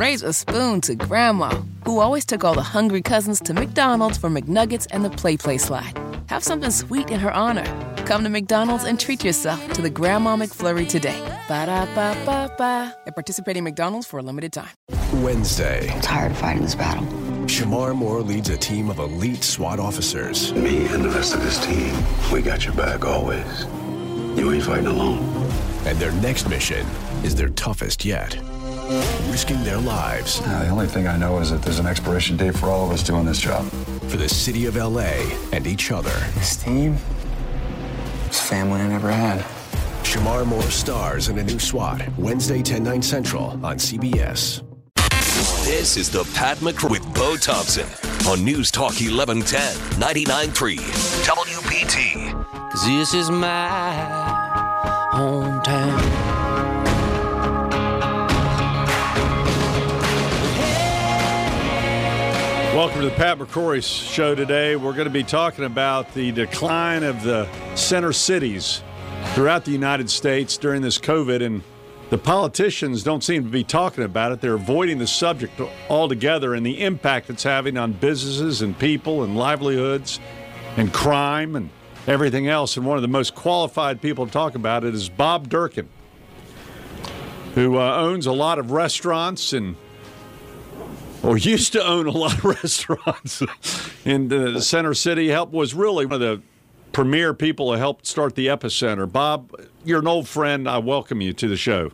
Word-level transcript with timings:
raise 0.00 0.22
a 0.22 0.32
spoon 0.32 0.80
to 0.80 0.94
Grandma, 0.94 1.50
who 1.84 2.00
always 2.00 2.24
took 2.24 2.42
all 2.42 2.54
the 2.54 2.62
hungry 2.62 3.02
cousins 3.02 3.38
to 3.38 3.52
McDonald's 3.52 4.16
for 4.16 4.30
McNuggets 4.30 4.86
and 4.92 5.04
the 5.04 5.10
Play 5.10 5.36
Play 5.36 5.58
slide. 5.58 5.92
Have 6.28 6.42
something 6.42 6.70
sweet 6.70 7.10
in 7.10 7.20
her 7.20 7.30
honor. 7.30 7.66
Come 8.06 8.24
to 8.24 8.30
McDonald's 8.30 8.84
and 8.84 8.98
treat 8.98 9.22
yourself 9.22 9.60
to 9.74 9.82
the 9.82 9.90
Grandma 9.90 10.36
McFlurry 10.36 10.88
today. 10.88 11.20
Ba 11.48 11.66
da 11.66 11.84
ba 11.94 12.16
ba 12.24 12.50
ba. 12.56 12.96
At 13.06 13.14
participating 13.14 13.62
McDonald's 13.62 14.06
for 14.06 14.18
a 14.18 14.22
limited 14.22 14.54
time. 14.54 14.70
Wednesday, 15.22 15.90
I'm 15.90 16.00
tired 16.00 16.32
of 16.32 16.38
fighting 16.38 16.62
this 16.62 16.74
battle. 16.74 17.04
Shemar 17.44 17.94
Moore 17.94 18.22
leads 18.22 18.48
a 18.48 18.56
team 18.56 18.88
of 18.88 19.00
elite 19.00 19.44
SWAT 19.44 19.78
officers. 19.78 20.54
Me 20.54 20.86
and 20.86 21.04
the 21.04 21.10
rest 21.10 21.34
of 21.34 21.42
this 21.42 21.58
team, 21.66 21.94
we 22.32 22.40
got 22.40 22.64
your 22.64 22.74
back 22.74 23.04
always. 23.04 23.66
You 24.38 24.50
ain't 24.50 24.64
fighting 24.64 24.86
alone. 24.86 25.18
And 25.84 25.98
their 25.98 26.12
next 26.22 26.48
mission 26.48 26.86
is 27.22 27.34
their 27.34 27.50
toughest 27.50 28.06
yet. 28.06 28.38
Risking 29.30 29.62
their 29.62 29.78
lives 29.78 30.40
Uh, 30.44 30.64
the 30.64 30.68
only 30.70 30.86
thing 30.86 31.06
I 31.06 31.16
know 31.16 31.38
is 31.38 31.50
that 31.50 31.62
there's 31.62 31.78
an 31.78 31.86
expiration 31.86 32.36
date 32.36 32.56
for 32.56 32.66
all 32.66 32.86
of 32.86 32.90
us 32.92 33.02
doing 33.04 33.24
this 33.24 33.38
job. 33.38 33.64
for 34.08 34.16
the 34.16 34.28
city 34.28 34.66
of 34.66 34.74
LA 34.76 35.12
and 35.52 35.64
each 35.66 35.92
other. 35.92 36.10
This 36.34 36.56
team 36.56 36.96
is 38.28 38.40
family 38.40 38.80
I 38.80 38.88
never 38.88 39.12
had. 39.12 39.44
Shemar 40.02 40.44
Moore 40.44 40.62
stars 40.70 41.28
in 41.28 41.38
a 41.38 41.42
new 41.44 41.60
SWAT, 41.60 42.02
Wednesday, 42.18 42.62
10, 42.62 42.82
9 42.82 43.00
central 43.02 43.44
on 43.64 43.78
CBS. 43.78 44.62
This 45.64 45.96
is 45.96 46.10
the 46.10 46.24
Pat 46.34 46.58
McCrory 46.58 46.90
with 46.90 47.14
Bo 47.14 47.36
Thompson 47.36 47.86
on 48.28 48.44
News 48.44 48.72
Talk 48.72 48.94
1110, 49.00 49.76
99.3 50.00 50.76
WBT. 51.24 52.34
This 52.84 53.14
is 53.14 53.30
my 53.30 53.94
hometown. 55.12 56.09
Welcome 62.80 63.02
to 63.02 63.10
the 63.10 63.14
Pat 63.14 63.38
McCrory 63.38 63.84
Show 63.84 64.34
today. 64.34 64.74
We're 64.74 64.94
going 64.94 65.04
to 65.04 65.10
be 65.10 65.22
talking 65.22 65.66
about 65.66 66.14
the 66.14 66.32
decline 66.32 67.02
of 67.02 67.22
the 67.22 67.46
center 67.74 68.10
cities 68.10 68.82
throughout 69.34 69.66
the 69.66 69.70
United 69.70 70.08
States 70.08 70.56
during 70.56 70.80
this 70.80 70.98
COVID, 70.98 71.44
and 71.44 71.62
the 72.08 72.16
politicians 72.16 73.02
don't 73.02 73.22
seem 73.22 73.44
to 73.44 73.50
be 73.50 73.64
talking 73.64 74.02
about 74.02 74.32
it. 74.32 74.40
They're 74.40 74.54
avoiding 74.54 74.96
the 74.96 75.06
subject 75.06 75.60
altogether 75.90 76.54
and 76.54 76.64
the 76.64 76.80
impact 76.80 77.28
it's 77.28 77.42
having 77.42 77.76
on 77.76 77.92
businesses 77.92 78.62
and 78.62 78.78
people 78.78 79.24
and 79.24 79.36
livelihoods 79.36 80.18
and 80.78 80.90
crime 80.90 81.56
and 81.56 81.68
everything 82.06 82.48
else. 82.48 82.78
And 82.78 82.86
one 82.86 82.96
of 82.96 83.02
the 83.02 83.08
most 83.08 83.34
qualified 83.34 84.00
people 84.00 84.24
to 84.24 84.32
talk 84.32 84.54
about 84.54 84.84
it 84.84 84.94
is 84.94 85.10
Bob 85.10 85.50
Durkin, 85.50 85.90
who 87.54 87.76
uh, 87.76 87.96
owns 87.98 88.24
a 88.24 88.32
lot 88.32 88.58
of 88.58 88.70
restaurants 88.70 89.52
and 89.52 89.76
or 91.22 91.36
used 91.36 91.72
to 91.74 91.84
own 91.86 92.06
a 92.06 92.10
lot 92.10 92.34
of 92.38 92.44
restaurants 92.62 93.42
in 94.04 94.28
the 94.28 94.60
center 94.60 94.94
city. 94.94 95.28
Help 95.28 95.52
was 95.52 95.74
really 95.74 96.06
one 96.06 96.14
of 96.14 96.20
the 96.20 96.42
premier 96.92 97.34
people 97.34 97.72
who 97.72 97.78
helped 97.78 98.06
start 98.06 98.34
the 98.34 98.46
EpiCentre. 98.48 99.10
Bob, 99.10 99.52
you're 99.84 100.00
an 100.00 100.06
old 100.08 100.28
friend. 100.28 100.68
I 100.68 100.78
welcome 100.78 101.20
you 101.20 101.32
to 101.34 101.48
the 101.48 101.56
show. 101.56 101.90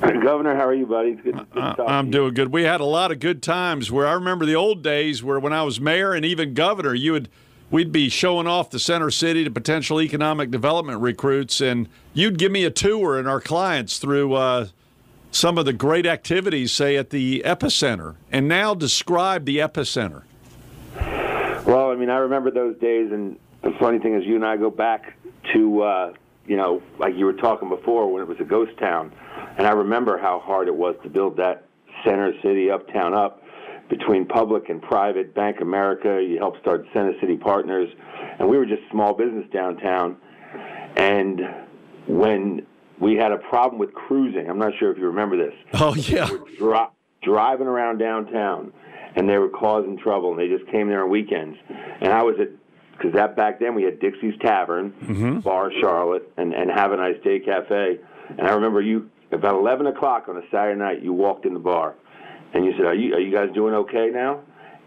Governor, 0.00 0.56
how 0.56 0.66
are 0.66 0.74
you, 0.74 0.86
buddy? 0.86 1.12
Good, 1.14 1.36
good 1.36 1.52
to 1.54 1.60
I- 1.60 1.74
talk 1.74 1.88
I'm 1.88 2.06
to 2.06 2.08
you. 2.08 2.12
doing 2.22 2.34
good. 2.34 2.52
We 2.52 2.62
had 2.64 2.80
a 2.80 2.84
lot 2.84 3.12
of 3.12 3.20
good 3.20 3.42
times 3.42 3.92
where 3.92 4.06
I 4.06 4.12
remember 4.12 4.44
the 4.44 4.56
old 4.56 4.82
days 4.82 5.22
where 5.22 5.38
when 5.38 5.52
I 5.52 5.62
was 5.62 5.80
mayor 5.80 6.12
and 6.12 6.24
even 6.24 6.54
governor, 6.54 6.94
you 6.94 7.12
would 7.12 7.28
we'd 7.70 7.92
be 7.92 8.08
showing 8.08 8.46
off 8.46 8.70
the 8.70 8.78
center 8.78 9.10
city 9.10 9.44
to 9.44 9.50
potential 9.50 10.00
economic 10.00 10.50
development 10.50 11.00
recruits, 11.00 11.60
and 11.60 11.86
you'd 12.14 12.38
give 12.38 12.50
me 12.50 12.64
a 12.64 12.70
tour 12.70 13.18
and 13.18 13.28
our 13.28 13.40
clients 13.42 13.98
through 13.98 14.32
uh, 14.34 14.66
some 15.30 15.58
of 15.58 15.64
the 15.64 15.72
great 15.72 16.06
activities, 16.06 16.72
say 16.72 16.96
at 16.96 17.10
the 17.10 17.42
EpiCentre. 17.44 18.16
And 18.32 18.48
now 18.48 18.74
describe 18.74 19.44
the 19.44 19.58
EpiCentre. 19.58 20.22
Well, 21.66 21.90
I 21.90 21.96
mean, 21.96 22.10
I 22.10 22.16
remember 22.16 22.50
those 22.50 22.78
days, 22.78 23.12
and 23.12 23.38
the 23.62 23.72
funny 23.78 23.98
thing 23.98 24.14
is, 24.14 24.24
you 24.24 24.36
and 24.36 24.44
I 24.44 24.56
go 24.56 24.70
back 24.70 25.14
to, 25.52 25.82
uh, 25.82 26.12
you 26.46 26.56
know, 26.56 26.82
like 26.98 27.14
you 27.14 27.26
were 27.26 27.34
talking 27.34 27.68
before 27.68 28.10
when 28.12 28.22
it 28.22 28.28
was 28.28 28.38
a 28.40 28.44
ghost 28.44 28.76
town, 28.78 29.12
and 29.58 29.66
I 29.66 29.72
remember 29.72 30.18
how 30.18 30.40
hard 30.40 30.68
it 30.68 30.74
was 30.74 30.94
to 31.02 31.10
build 31.10 31.36
that 31.36 31.64
center 32.04 32.32
city, 32.42 32.70
uptown 32.70 33.12
up, 33.12 33.42
between 33.88 34.26
public 34.26 34.68
and 34.68 34.80
private. 34.80 35.34
Bank 35.34 35.60
America, 35.60 36.22
you 36.22 36.38
helped 36.38 36.60
start 36.60 36.86
Center 36.92 37.12
City 37.20 37.36
Partners, 37.36 37.88
and 38.38 38.48
we 38.48 38.56
were 38.56 38.66
just 38.66 38.82
small 38.90 39.14
business 39.14 39.44
downtown. 39.52 40.16
And 40.96 41.40
when 42.06 42.66
we 43.00 43.16
had 43.16 43.32
a 43.32 43.38
problem 43.38 43.78
with 43.78 43.92
cruising, 43.94 44.48
I'm 44.48 44.58
not 44.58 44.72
sure 44.78 44.90
if 44.90 44.98
you 44.98 45.06
remember 45.06 45.36
this. 45.36 45.54
Oh 45.74 45.94
yeah, 45.94 46.30
We 46.30 46.56
dri- 46.56 46.88
driving 47.22 47.66
around 47.66 47.98
downtown, 47.98 48.72
and 49.14 49.28
they 49.28 49.38
were 49.38 49.48
causing 49.48 49.98
trouble, 49.98 50.30
and 50.30 50.38
they 50.38 50.48
just 50.48 50.70
came 50.70 50.88
there 50.88 51.04
on 51.04 51.10
weekends. 51.10 51.56
And 52.00 52.12
I 52.12 52.22
was 52.22 52.36
at 52.40 52.48
because 52.92 53.12
that 53.14 53.36
back 53.36 53.60
then 53.60 53.76
we 53.76 53.84
had 53.84 54.00
Dixie's 54.00 54.34
Tavern, 54.40 54.90
mm-hmm. 54.90 55.38
Bar 55.40 55.70
Charlotte, 55.80 56.30
and 56.36 56.52
and 56.52 56.70
Have 56.70 56.92
a 56.92 56.96
Nice 56.96 57.22
Day 57.22 57.38
Cafe. 57.38 57.98
And 58.36 58.46
I 58.46 58.52
remember 58.52 58.80
you 58.80 59.08
about 59.30 59.54
11 59.54 59.86
o'clock 59.86 60.28
on 60.28 60.36
a 60.36 60.42
Saturday 60.50 60.78
night, 60.78 61.02
you 61.02 61.12
walked 61.12 61.44
in 61.44 61.52
the 61.54 61.60
bar, 61.60 61.94
and 62.54 62.64
you 62.64 62.72
said, 62.76 62.86
"Are 62.86 62.94
you 62.94 63.14
are 63.14 63.20
you 63.20 63.32
guys 63.32 63.48
doing 63.54 63.74
okay 63.74 64.10
now?" 64.12 64.40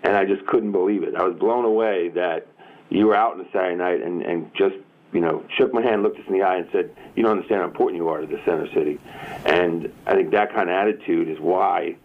And 0.04 0.16
I 0.18 0.26
just 0.26 0.46
couldn't 0.48 0.72
believe 0.72 1.04
it. 1.04 1.16
I 1.16 1.24
was 1.24 1.38
blown 1.38 1.64
away 1.64 2.10
that 2.16 2.48
you 2.90 3.06
were 3.08 3.16
out 3.16 3.34
on 3.34 3.42
a 3.42 3.46
Saturday 3.54 3.76
night 3.76 4.02
and 4.02 4.22
and 4.24 4.52
just 4.56 4.76
you 5.14 5.22
know, 5.22 5.44
shook 5.58 5.74
my 5.74 5.82
hand, 5.82 6.04
looked 6.04 6.20
us 6.20 6.26
in 6.28 6.34
the 6.34 6.44
eye, 6.44 6.58
and 6.58 6.68
said, 6.72 6.96
"You 7.16 7.24
don't 7.24 7.34
understand 7.34 7.62
how 7.62 7.68
important 7.68 8.02
you 8.02 8.10
are 8.10 8.22
to 8.22 8.28
the 8.28 8.40
center 8.46 8.68
city." 8.74 9.00
And 9.46 9.92
I 10.06 10.16
think 10.16 10.32
that 10.32 10.54
kind 10.54 10.70
of 10.70 10.76
attitude 10.76 11.28
is 11.28 11.40
why 11.40 11.96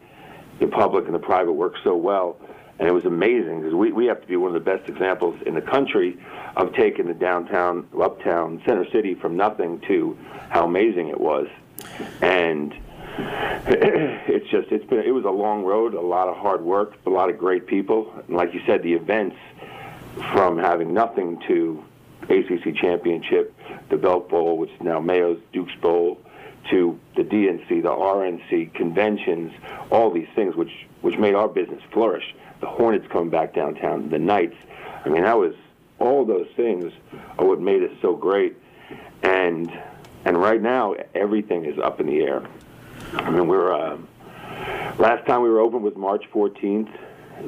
the 0.59 0.67
public 0.67 1.06
and 1.06 1.15
the 1.15 1.19
private 1.21 1.53
work 1.53 1.75
so 1.84 1.97
well. 1.97 2.39
And 2.78 2.87
it 2.87 2.93
was 2.93 3.05
amazing 3.06 3.61
because 3.61 3.75
we, 3.75 3.93
we 3.93 4.06
have 4.06 4.21
to 4.21 4.27
be 4.27 4.37
one 4.37 4.55
of 4.55 4.55
the 4.55 4.71
best 4.71 4.89
examples 4.89 5.41
in 5.47 5.55
the 5.55 5.62
country 5.62 6.19
of 6.56 6.75
taking 6.75 7.06
the 7.06 7.15
downtown, 7.15 7.87
uptown, 8.00 8.62
center 8.67 8.89
city 8.91 9.15
from 9.15 9.37
nothing 9.37 9.81
to 9.88 10.17
how 10.50 10.67
amazing 10.67 11.09
it 11.09 11.19
was. 11.19 11.49
And 12.21 12.75
it's 13.69 14.49
just 14.50 14.71
it's 14.71 14.84
been 14.84 15.00
it 15.00 15.12
was 15.15 15.25
a 15.25 15.31
long 15.31 15.65
road, 15.65 15.94
a 15.94 16.00
lot 16.00 16.28
of 16.28 16.37
hard 16.37 16.62
work, 16.62 16.94
a 17.06 17.11
lot 17.11 17.31
of 17.31 17.38
great 17.38 17.67
people, 17.67 18.12
and 18.28 18.37
like 18.37 18.53
you 18.53 18.61
said, 18.67 18.83
the 18.83 18.93
events 18.93 19.37
from 20.33 20.59
having 20.59 20.93
nothing 20.93 21.41
to 21.47 21.83
ACC 22.28 22.75
championship, 22.76 23.54
the 23.91 23.97
Belk 23.97 24.28
Bowl, 24.28 24.59
which 24.59 24.70
is 24.70 24.81
now 24.81 25.00
Mayo's 25.00 25.38
Duke's 25.53 25.75
Bowl, 25.81 26.19
to 26.70 26.98
the 27.16 27.22
DNC, 27.22 27.69
the 27.69 27.88
RNC 27.88 28.75
conventions, 28.75 29.53
all 29.91 30.10
these 30.10 30.28
things, 30.34 30.56
which 30.56 30.72
which 31.03 31.19
made 31.19 31.34
our 31.34 31.48
business 31.48 31.82
flourish. 31.92 32.34
The 32.60 32.66
Hornets 32.66 33.06
coming 33.12 33.31
back 33.31 33.54
downtown, 33.54 34.09
the 34.09 34.19
Knights. 34.19 34.56
I 35.04 35.09
mean, 35.09 35.22
that 35.22 35.38
was 35.38 35.54
all 35.98 36.25
those 36.25 36.48
things 36.56 36.92
are 37.38 37.47
what 37.47 37.60
made 37.60 37.82
us 37.82 37.91
so 38.03 38.16
great. 38.16 38.56
And 39.22 39.70
and 40.25 40.37
right 40.37 40.60
now, 40.60 40.97
everything 41.14 41.64
is 41.64 41.78
up 41.78 42.00
in 42.00 42.06
the 42.06 42.20
air. 42.20 42.43
I 43.14 43.31
mean, 43.31 43.47
we're 43.47 43.72
uh, 43.72 43.98
last 44.98 45.26
time 45.26 45.43
we 45.43 45.48
were 45.48 45.60
open 45.60 45.82
was 45.82 45.94
March 45.97 46.25
14th, 46.32 46.91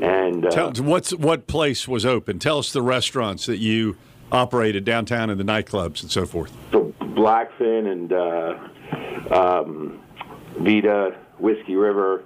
and 0.00 0.46
uh, 0.46 0.50
Tell, 0.50 0.72
what's 0.84 1.12
what 1.12 1.46
place 1.46 1.88
was 1.88 2.06
open? 2.06 2.38
Tell 2.38 2.58
us 2.58 2.72
the 2.72 2.82
restaurants 2.82 3.46
that 3.46 3.58
you 3.58 3.96
operated 4.32 4.84
downtown 4.84 5.30
in 5.30 5.38
the 5.38 5.44
nightclubs 5.44 6.02
and 6.02 6.10
so 6.10 6.26
forth. 6.26 6.52
so 6.72 6.92
Blackfin 7.00 7.90
and 7.90 8.12
uh, 8.12 9.34
um, 9.34 10.00
Vita, 10.58 11.16
Whiskey 11.38 11.76
River, 11.76 12.24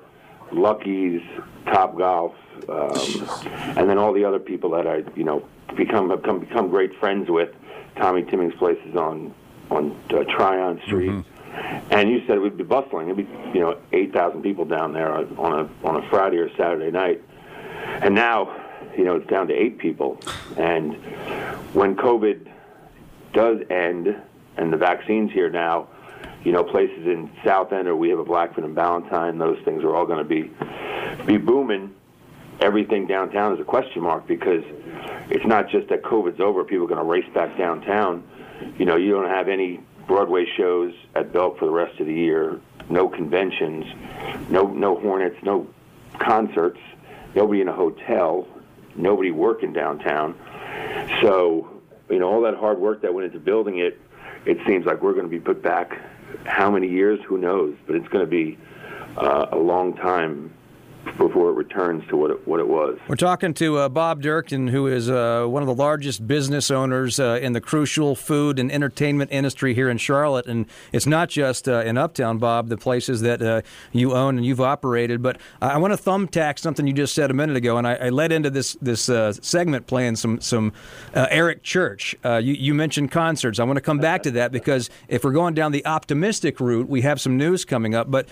Lucky's, 0.52 1.22
Top 1.66 1.96
Golf, 1.96 2.34
um, 2.68 3.28
and 3.76 3.88
then 3.88 3.98
all 3.98 4.12
the 4.12 4.24
other 4.24 4.38
people 4.38 4.70
that 4.70 4.86
I, 4.86 5.02
you 5.16 5.24
know, 5.24 5.44
become 5.76 6.10
have 6.10 6.22
come 6.22 6.40
become 6.40 6.68
great 6.68 6.94
friends 6.98 7.30
with. 7.30 7.50
Tommy 7.96 8.22
Timmings' 8.22 8.54
place 8.54 8.78
is 8.86 8.96
on 8.96 9.34
on 9.70 9.96
uh, 10.10 10.24
Tryon 10.24 10.80
Street, 10.86 11.24
and 11.90 12.10
you 12.10 12.22
said 12.26 12.36
it 12.36 12.40
would 12.40 12.56
be 12.56 12.64
bustling. 12.64 13.08
It'd 13.08 13.16
be, 13.16 13.32
you 13.54 13.60
know, 13.60 13.78
eight 13.92 14.12
thousand 14.12 14.42
people 14.42 14.64
down 14.64 14.92
there 14.92 15.12
on 15.12 15.26
a 15.36 15.86
on 15.86 16.02
a 16.02 16.08
Friday 16.10 16.38
or 16.38 16.50
Saturday 16.56 16.90
night, 16.90 17.22
and 18.02 18.14
now, 18.14 18.46
you 18.96 19.04
know, 19.04 19.16
it's 19.16 19.26
down 19.28 19.48
to 19.48 19.54
eight 19.54 19.78
people. 19.78 20.18
And 20.56 20.94
when 21.74 21.96
COVID 21.96 22.48
does 23.32 23.58
end 23.70 24.14
and 24.56 24.72
the 24.72 24.76
vaccine's 24.76 25.32
here 25.32 25.50
now, 25.50 25.88
you 26.44 26.52
know, 26.52 26.64
places 26.64 27.06
in 27.06 27.30
South 27.44 27.72
End 27.72 27.88
or 27.88 27.96
we 27.96 28.08
have 28.10 28.18
a 28.18 28.24
Blackfin 28.24 28.64
and 28.64 28.74
Ballantyne, 28.74 29.38
those 29.38 29.58
things 29.64 29.84
are 29.84 29.94
all 29.94 30.06
going 30.06 30.18
to 30.18 30.24
be 30.24 30.50
be 31.24 31.36
booming. 31.38 31.94
Everything 32.60 33.06
downtown 33.06 33.52
is 33.54 33.60
a 33.60 33.64
question 33.64 34.02
mark 34.02 34.26
because 34.26 34.62
it's 35.30 35.46
not 35.46 35.68
just 35.68 35.88
that 35.88 36.02
COVID's 36.02 36.40
over, 36.40 36.64
people 36.64 36.84
are 36.84 36.88
going 36.88 36.98
to 36.98 37.04
race 37.04 37.28
back 37.34 37.56
downtown. 37.56 38.22
You 38.78 38.84
know, 38.84 38.96
you 38.96 39.12
don't 39.12 39.28
have 39.28 39.48
any 39.48 39.80
Broadway 40.06 40.46
shows 40.56 40.92
at 41.14 41.32
Belk 41.32 41.58
for 41.58 41.64
the 41.64 41.72
rest 41.72 41.98
of 42.00 42.06
the 42.06 42.14
year, 42.14 42.60
no 42.88 43.08
conventions, 43.08 43.84
no 44.50 44.66
no 44.66 44.96
Hornets, 44.96 45.36
no 45.42 45.66
concerts, 46.18 46.80
nobody 47.34 47.60
in 47.60 47.68
a 47.68 47.72
hotel, 47.72 48.46
nobody 48.96 49.30
working 49.30 49.72
downtown. 49.72 50.34
So, 51.20 51.80
you 52.10 52.18
know, 52.18 52.28
all 52.28 52.42
that 52.42 52.54
hard 52.54 52.78
work 52.78 53.02
that 53.02 53.14
went 53.14 53.26
into 53.26 53.38
building 53.38 53.78
it, 53.78 53.98
it 54.44 54.58
seems 54.66 54.86
like 54.86 55.02
we're 55.02 55.12
going 55.12 55.24
to 55.24 55.30
be 55.30 55.40
put 55.40 55.62
back 55.62 55.98
how 56.44 56.70
many 56.70 56.88
years, 56.88 57.20
who 57.26 57.38
knows, 57.38 57.74
but 57.86 57.96
it's 57.96 58.08
going 58.08 58.24
to 58.24 58.30
be 58.30 58.58
uh, 59.16 59.46
a 59.52 59.58
long 59.58 59.94
time 59.96 60.52
before 61.18 61.50
it 61.50 61.54
returns 61.54 62.06
to 62.08 62.16
what 62.16 62.30
it, 62.30 62.46
what 62.46 62.60
it 62.60 62.68
was. 62.68 62.98
We're 63.08 63.16
talking 63.16 63.54
to 63.54 63.78
uh, 63.78 63.88
Bob 63.88 64.22
Durkin, 64.22 64.68
who 64.68 64.86
is 64.86 65.10
uh, 65.10 65.44
one 65.46 65.62
of 65.62 65.66
the 65.66 65.74
largest 65.74 66.26
business 66.26 66.70
owners 66.70 67.18
uh, 67.18 67.38
in 67.42 67.52
the 67.52 67.60
crucial 67.60 68.14
food 68.14 68.58
and 68.58 68.70
entertainment 68.70 69.30
industry 69.32 69.74
here 69.74 69.88
in 69.88 69.98
Charlotte. 69.98 70.46
And 70.46 70.66
it's 70.92 71.06
not 71.06 71.28
just 71.28 71.68
uh, 71.68 71.80
in 71.80 71.98
Uptown, 71.98 72.38
Bob, 72.38 72.68
the 72.68 72.76
places 72.76 73.20
that 73.22 73.42
uh, 73.42 73.62
you 73.92 74.12
own 74.12 74.36
and 74.36 74.46
you've 74.46 74.60
operated. 74.60 75.22
But 75.22 75.40
I 75.60 75.78
want 75.78 75.92
to 75.92 76.02
thumbtack 76.02 76.58
something 76.58 76.86
you 76.86 76.92
just 76.92 77.14
said 77.14 77.30
a 77.30 77.34
minute 77.34 77.56
ago, 77.56 77.76
and 77.76 77.86
I, 77.86 77.94
I 77.94 78.08
led 78.08 78.32
into 78.32 78.50
this 78.50 78.76
this 78.80 79.08
uh, 79.08 79.32
segment 79.32 79.86
playing 79.86 80.16
some 80.16 80.40
some 80.40 80.72
Eric 81.14 81.62
Church. 81.62 82.16
You, 82.24 82.40
you, 82.40 82.72
mentioned 82.72 83.10
concerts. 83.10 83.58
I 83.58 83.64
want 83.64 83.76
to 83.76 83.82
come 83.82 83.98
back 83.98 84.22
to 84.22 84.30
that 84.32 84.50
because 84.50 84.88
if 85.08 85.24
we're 85.24 85.32
going 85.32 85.54
down 85.54 85.72
the 85.72 85.84
optimistic 85.84 86.58
route, 86.58 86.88
we 86.88 87.02
have 87.02 87.20
some 87.20 87.36
news 87.36 87.64
coming 87.64 87.94
up. 87.94 88.10
But 88.10 88.28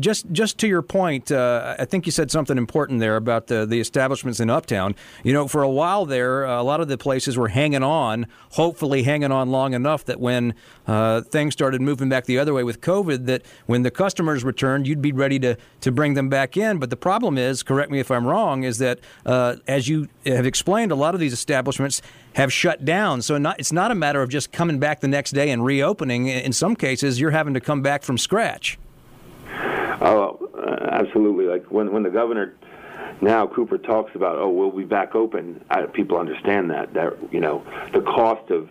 just 0.00 0.30
just 0.32 0.58
to 0.58 0.68
your 0.68 0.82
point, 0.82 1.30
I 1.30 1.84
think 1.84 2.05
you 2.06 2.12
said 2.12 2.30
something 2.30 2.56
important 2.56 3.00
there 3.00 3.16
about 3.16 3.48
the, 3.48 3.66
the 3.66 3.80
establishments 3.80 4.40
in 4.40 4.48
Uptown. 4.50 4.94
You 5.22 5.32
know, 5.32 5.48
for 5.48 5.62
a 5.62 5.70
while 5.70 6.06
there, 6.06 6.44
a 6.44 6.62
lot 6.62 6.80
of 6.80 6.88
the 6.88 6.96
places 6.96 7.36
were 7.36 7.48
hanging 7.48 7.82
on, 7.82 8.26
hopefully 8.52 9.02
hanging 9.02 9.32
on 9.32 9.50
long 9.50 9.74
enough 9.74 10.04
that 10.06 10.20
when 10.20 10.54
uh, 10.86 11.22
things 11.22 11.52
started 11.52 11.80
moving 11.80 12.08
back 12.08 12.24
the 12.24 12.38
other 12.38 12.54
way 12.54 12.64
with 12.64 12.80
COVID, 12.80 13.26
that 13.26 13.42
when 13.66 13.82
the 13.82 13.90
customers 13.90 14.44
returned, 14.44 14.86
you'd 14.86 15.02
be 15.02 15.12
ready 15.12 15.38
to, 15.40 15.56
to 15.80 15.92
bring 15.92 16.14
them 16.14 16.28
back 16.28 16.56
in. 16.56 16.78
But 16.78 16.90
the 16.90 16.96
problem 16.96 17.36
is, 17.38 17.62
correct 17.62 17.90
me 17.90 17.98
if 17.98 18.10
I'm 18.10 18.26
wrong, 18.26 18.62
is 18.62 18.78
that 18.78 19.00
uh, 19.24 19.56
as 19.66 19.88
you 19.88 20.08
have 20.24 20.46
explained, 20.46 20.92
a 20.92 20.96
lot 20.96 21.14
of 21.14 21.20
these 21.20 21.32
establishments 21.32 22.02
have 22.34 22.52
shut 22.52 22.84
down. 22.84 23.22
So 23.22 23.38
not, 23.38 23.58
it's 23.58 23.72
not 23.72 23.90
a 23.90 23.94
matter 23.94 24.22
of 24.22 24.28
just 24.28 24.52
coming 24.52 24.78
back 24.78 25.00
the 25.00 25.08
next 25.08 25.32
day 25.32 25.50
and 25.50 25.64
reopening. 25.64 26.26
In 26.28 26.52
some 26.52 26.76
cases, 26.76 27.20
you're 27.20 27.30
having 27.30 27.54
to 27.54 27.60
come 27.60 27.82
back 27.82 28.02
from 28.02 28.18
scratch. 28.18 28.78
Oh, 29.98 30.45
uh, 30.66 30.88
absolutely. 30.92 31.46
Like 31.46 31.70
when 31.70 31.92
when 31.92 32.02
the 32.02 32.10
governor 32.10 32.54
now 33.20 33.46
Cooper 33.46 33.78
talks 33.78 34.14
about, 34.14 34.36
oh, 34.38 34.48
we'll 34.48 34.70
be 34.70 34.84
back 34.84 35.14
open. 35.14 35.64
I, 35.70 35.82
people 35.82 36.18
understand 36.18 36.70
that 36.70 36.94
that 36.94 37.14
you 37.32 37.40
know 37.40 37.64
the 37.92 38.00
cost 38.00 38.50
of 38.50 38.68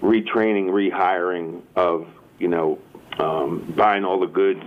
retraining, 0.00 0.66
rehiring, 0.66 1.62
of 1.76 2.06
you 2.38 2.48
know 2.48 2.78
um, 3.18 3.72
buying 3.76 4.04
all 4.04 4.20
the 4.20 4.26
goods, 4.26 4.62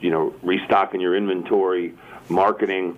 you 0.00 0.10
know, 0.10 0.34
restocking 0.42 1.00
your 1.00 1.16
inventory, 1.16 1.94
marketing. 2.30 2.96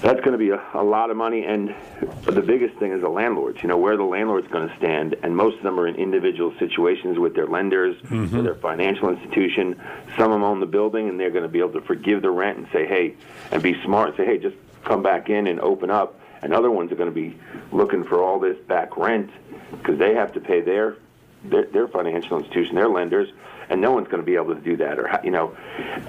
That's 0.00 0.20
going 0.20 0.32
to 0.32 0.38
be 0.38 0.50
a, 0.50 0.62
a, 0.74 0.82
lot 0.82 1.10
of 1.10 1.16
money, 1.16 1.44
and 1.44 1.74
the 2.22 2.42
biggest 2.42 2.76
thing 2.76 2.92
is 2.92 3.00
the 3.00 3.08
landlords. 3.08 3.62
You 3.62 3.68
know 3.68 3.76
where 3.76 3.96
the 3.96 4.04
landlord's 4.04 4.48
going 4.48 4.68
to 4.68 4.76
stand, 4.76 5.16
and 5.22 5.36
most 5.36 5.56
of 5.56 5.62
them 5.62 5.78
are 5.80 5.86
in 5.86 5.96
individual 5.96 6.54
situations 6.58 7.18
with 7.18 7.34
their 7.34 7.46
lenders, 7.46 7.96
mm-hmm. 8.02 8.44
their 8.44 8.54
financial 8.54 9.08
institution. 9.08 9.80
Some 10.16 10.30
of 10.30 10.32
them 10.32 10.44
own 10.44 10.60
the 10.60 10.66
building, 10.66 11.08
and 11.08 11.18
they're 11.18 11.30
going 11.30 11.42
to 11.42 11.48
be 11.48 11.58
able 11.58 11.72
to 11.72 11.80
forgive 11.80 12.22
the 12.22 12.30
rent 12.30 12.58
and 12.58 12.68
say, 12.72 12.86
"Hey," 12.86 13.14
and 13.50 13.62
be 13.62 13.80
smart 13.82 14.10
and 14.10 14.16
say, 14.16 14.26
"Hey, 14.26 14.38
just 14.38 14.56
come 14.84 15.02
back 15.02 15.28
in 15.28 15.46
and 15.46 15.60
open 15.60 15.90
up." 15.90 16.20
And 16.42 16.52
other 16.52 16.70
ones 16.70 16.92
are 16.92 16.96
going 16.96 17.12
to 17.12 17.14
be 17.14 17.36
looking 17.72 18.04
for 18.04 18.22
all 18.22 18.38
this 18.38 18.56
back 18.68 18.96
rent 18.96 19.30
because 19.72 19.98
they 19.98 20.14
have 20.14 20.32
to 20.34 20.40
pay 20.40 20.60
their, 20.60 20.96
their 21.44 21.64
their 21.64 21.88
financial 21.88 22.38
institution, 22.38 22.76
their 22.76 22.88
lenders, 22.88 23.30
and 23.68 23.80
no 23.80 23.92
one's 23.92 24.08
going 24.08 24.22
to 24.22 24.26
be 24.26 24.36
able 24.36 24.54
to 24.54 24.60
do 24.60 24.76
that. 24.76 24.98
Or 24.98 25.20
you 25.24 25.30
know, 25.30 25.56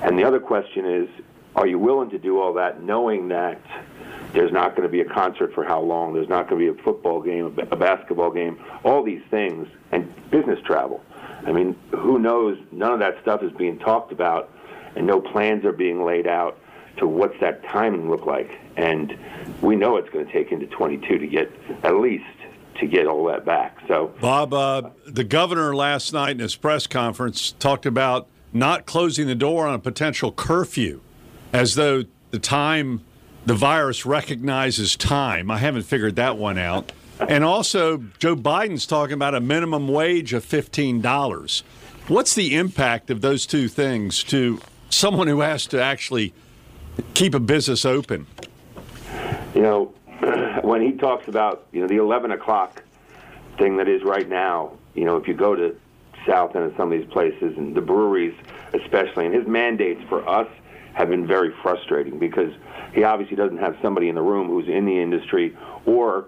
and 0.02 0.20
the 0.20 0.24
other 0.24 0.40
question 0.40 0.86
is 0.86 1.10
are 1.58 1.66
you 1.66 1.80
willing 1.80 2.12
to 2.12 2.20
do 2.20 2.40
all 2.40 2.54
that 2.54 2.84
knowing 2.84 3.28
that 3.30 3.60
there's 4.32 4.52
not 4.52 4.76
going 4.76 4.84
to 4.84 4.92
be 4.92 5.02
a 5.02 5.06
concert 5.06 5.54
for 5.54 5.64
how 5.64 5.82
long? 5.82 6.14
There's 6.14 6.30
not 6.30 6.48
going 6.48 6.64
to 6.64 6.74
be 6.74 6.80
a 6.80 6.84
football 6.84 7.20
game, 7.20 7.58
a 7.72 7.76
basketball 7.76 8.32
game, 8.32 8.64
all 8.84 9.04
these 9.04 9.24
things, 9.32 9.68
and 9.92 10.14
business 10.30 10.60
travel. 10.64 11.04
I 11.48 11.52
mean, 11.52 11.76
who 11.92 12.20
knows? 12.20 12.60
None 12.72 12.94
of 12.94 13.00
that 13.00 13.20
stuff 13.24 13.42
is 13.42 13.52
being 13.54 13.80
talked 13.80 14.12
about, 14.12 14.52
and 14.96 15.08
no 15.08 15.20
plans 15.20 15.66
are 15.66 15.72
being 15.72 16.06
laid 16.06 16.28
out 16.28 16.60
to 16.98 17.08
what's 17.08 17.40
that 17.40 17.64
timing 17.64 18.10
look 18.10 18.28
like. 18.28 18.52
And 18.76 19.18
we 19.62 19.76
know 19.76 19.98
it's 19.98 20.10
going 20.10 20.28
to 20.28 20.32
take 20.32 20.52
into 20.52 20.68
22 20.68 21.18
to 21.18 21.28
get 21.28 21.52
at 21.84 21.96
least 21.96 22.26
to 22.80 22.86
get 22.86 23.08
all 23.08 23.26
that 23.26 23.46
back. 23.46 23.78
So, 23.88 24.14
Bob, 24.22 24.54
uh, 24.54 24.90
the 25.08 25.24
governor 25.24 25.76
last 25.76 26.14
night 26.14 26.32
in 26.32 26.40
his 26.40 26.56
press 26.56 26.86
conference 26.86 27.54
talked 27.54 27.88
about 27.88 28.28
not 28.54 28.86
closing 28.86 29.26
the 29.26 29.36
door 29.36 29.66
on 29.66 29.74
a 29.74 29.80
potential 29.80 30.32
curfew 30.32 31.02
as 31.54 31.76
though 31.76 32.04
the 32.32 32.40
time 32.40 33.02
the 33.46 33.54
virus 33.54 34.06
recognizes 34.06 34.96
time. 34.96 35.50
I 35.50 35.58
haven't 35.58 35.84
figured 35.84 36.18
that 36.18 36.38
one 36.38 36.58
out. 36.58 36.92
And 37.20 37.44
also, 37.44 38.04
Joe 38.20 38.36
Biden's 38.36 38.86
talking 38.86 39.14
about 39.14 39.34
a 39.34 39.40
minimum 39.40 39.88
wage 39.88 40.34
of 40.34 40.46
$15. 40.46 41.64
What's 42.10 42.36
the 42.36 42.56
impact 42.56 43.10
of 43.10 43.22
those 43.22 43.46
two 43.46 43.70
things 43.70 44.24
to 44.26 44.60
someone 44.90 45.28
who 45.28 45.40
has 45.40 45.66
to 45.68 45.82
actually 45.82 46.34
keep 47.14 47.34
a 47.34 47.40
business 47.40 47.86
open? 47.86 48.28
You 49.56 49.62
know, 49.62 49.94
when 50.62 50.82
he 50.82 50.92
talks 50.92 51.28
about, 51.30 51.66
you 51.72 51.80
know, 51.80 51.88
the 51.88 51.98
11 51.98 52.32
o'clock 52.32 52.84
thing 53.58 53.78
that 53.78 53.88
is 53.88 54.04
right 54.04 54.28
now, 54.28 54.74
you 54.94 55.06
know, 55.06 55.16
if 55.16 55.28
you 55.28 55.34
go 55.34 55.56
to 55.56 55.76
South 56.26 56.56
End 56.56 56.66
and 56.66 56.76
some 56.76 56.92
of 56.92 57.00
these 57.00 57.10
places 57.10 57.58
and 57.58 57.74
the 57.74 57.82
breweries 57.82 58.36
especially, 58.74 59.26
and 59.26 59.34
his 59.34 59.48
mandates 59.48 60.04
for 60.10 60.28
us– 60.28 60.48
have 60.98 61.10
been 61.10 61.28
very 61.28 61.54
frustrating 61.62 62.18
because 62.18 62.52
he 62.92 63.04
obviously 63.04 63.36
doesn't 63.36 63.60
have 63.60 63.78
somebody 63.84 64.10
in 64.10 64.16
the 64.16 64.22
room 64.22 64.48
who's 64.48 64.68
in 64.68 64.86
the 64.86 65.00
industry 65.00 65.56
or 65.86 66.26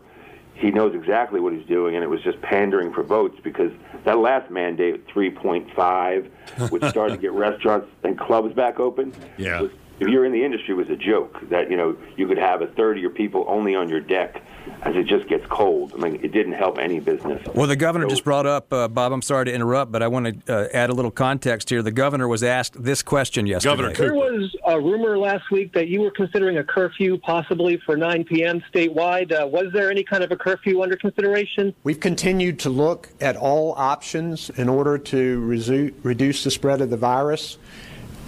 he 0.54 0.70
knows 0.70 0.94
exactly 0.94 1.40
what 1.40 1.54
he's 1.54 1.66
doing, 1.66 1.96
and 1.96 2.04
it 2.04 2.08
was 2.08 2.22
just 2.22 2.40
pandering 2.42 2.94
for 2.94 3.02
votes 3.02 3.40
because 3.44 3.72
that 4.04 4.18
last 4.20 4.52
mandate, 4.52 5.08
3.5, 5.08 6.70
which 6.70 6.84
started 6.84 7.16
to 7.16 7.22
get 7.22 7.32
restaurants 7.48 7.88
and 8.04 8.20
clubs 8.20 8.54
back 8.54 8.78
open, 8.80 9.14
yeah. 9.38 9.62
was 9.62 9.72
if 10.00 10.08
you're 10.08 10.26
in 10.26 10.32
the 10.32 10.44
industry, 10.44 10.74
it 10.74 10.78
was 10.78 10.90
a 10.90 10.96
joke 10.96 11.38
that 11.50 11.70
you 11.70 11.78
know 11.78 11.96
you 12.16 12.28
could 12.28 12.38
have 12.38 12.62
a 12.62 12.68
third 12.68 12.98
of 12.98 13.02
your 13.02 13.12
people 13.12 13.46
only 13.48 13.76
on 13.76 13.90
your 13.90 14.00
deck 14.00 14.42
as 14.84 14.96
it 14.96 15.08
just 15.08 15.28
gets 15.28 15.46
cold. 15.48 15.94
I 15.94 15.98
mean, 15.98 16.16
it 16.24 16.32
didn't 16.32 16.54
help 16.54 16.78
any 16.78 17.00
business. 17.00 17.46
Well, 17.54 17.68
the 17.68 17.76
governor 17.76 18.06
so, 18.06 18.10
just 18.10 18.24
brought 18.24 18.46
up, 18.46 18.72
uh, 18.72 18.88
Bob. 18.88 19.12
I'm 19.12 19.22
sorry 19.22 19.46
to 19.46 19.54
interrupt, 19.54 19.92
but 19.92 20.02
I 20.02 20.08
want 20.08 20.46
to 20.46 20.54
uh, 20.54 20.68
add 20.74 20.90
a 20.90 20.94
little 20.94 21.12
context 21.12 21.70
here. 21.70 21.82
The 21.82 21.92
governor 21.92 22.28
was 22.28 22.44
asked 22.44 22.82
this 22.82 23.02
question 23.04 23.46
yesterday. 23.46 23.76
Governor 23.76 23.94
there 23.94 24.14
was 24.14 24.56
a 24.66 24.80
rumor 24.80 25.18
last 25.18 25.52
week 25.52 25.74
that 25.74 25.88
you 25.88 26.02
were 26.02 26.12
considering 26.12 26.58
a 26.58 26.64
curfew, 26.64 27.18
possibly 27.18 27.78
for 27.86 27.98
9 27.98 28.24
p.m. 28.26 28.64
statewide. 28.74 29.32
Uh, 29.32 29.48
was 29.48 29.68
there 29.74 29.92
any 29.92 30.04
kind 30.04 30.24
of 30.24 30.32
a 30.32 30.38
curfew 30.38 30.82
under 30.82 30.96
consideration? 30.96 31.74
We've 31.84 32.00
continued 32.00 32.60
to 32.60 32.70
look 32.70 33.10
at 33.20 33.36
all 33.36 33.74
options 33.74 34.50
in 34.52 34.70
order 34.70 34.98
to 34.98 35.42
resu- 35.42 35.94
reduce 36.04 36.44
the 36.44 36.52
spread 36.52 36.82
of 36.82 36.90
the 36.90 36.98
virus. 36.98 37.58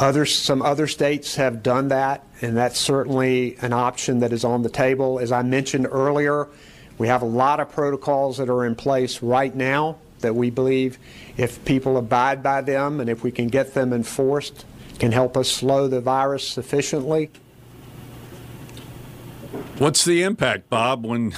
Other, 0.01 0.25
some 0.25 0.63
other 0.63 0.87
states 0.87 1.35
have 1.35 1.61
done 1.61 1.89
that, 1.89 2.25
and 2.41 2.57
that's 2.57 2.79
certainly 2.79 3.55
an 3.61 3.71
option 3.71 4.21
that 4.21 4.33
is 4.33 4.43
on 4.43 4.63
the 4.63 4.69
table. 4.69 5.19
As 5.19 5.31
I 5.31 5.43
mentioned 5.43 5.87
earlier, 5.91 6.47
we 6.97 7.07
have 7.07 7.21
a 7.21 7.25
lot 7.25 7.59
of 7.59 7.71
protocols 7.71 8.37
that 8.37 8.49
are 8.49 8.65
in 8.65 8.73
place 8.73 9.21
right 9.21 9.53
now 9.53 9.97
that 10.21 10.35
we 10.35 10.49
believe 10.49 10.97
if 11.37 11.63
people 11.65 11.97
abide 11.97 12.41
by 12.41 12.61
them 12.61 12.99
and 12.99 13.11
if 13.11 13.21
we 13.21 13.31
can 13.31 13.47
get 13.47 13.75
them 13.75 13.93
enforced, 13.93 14.65
can 14.97 15.11
help 15.11 15.37
us 15.37 15.49
slow 15.49 15.87
the 15.87 16.01
virus 16.01 16.47
sufficiently. 16.47 17.29
What's 19.77 20.03
the 20.03 20.23
impact, 20.23 20.67
Bob, 20.67 21.05
when 21.05 21.33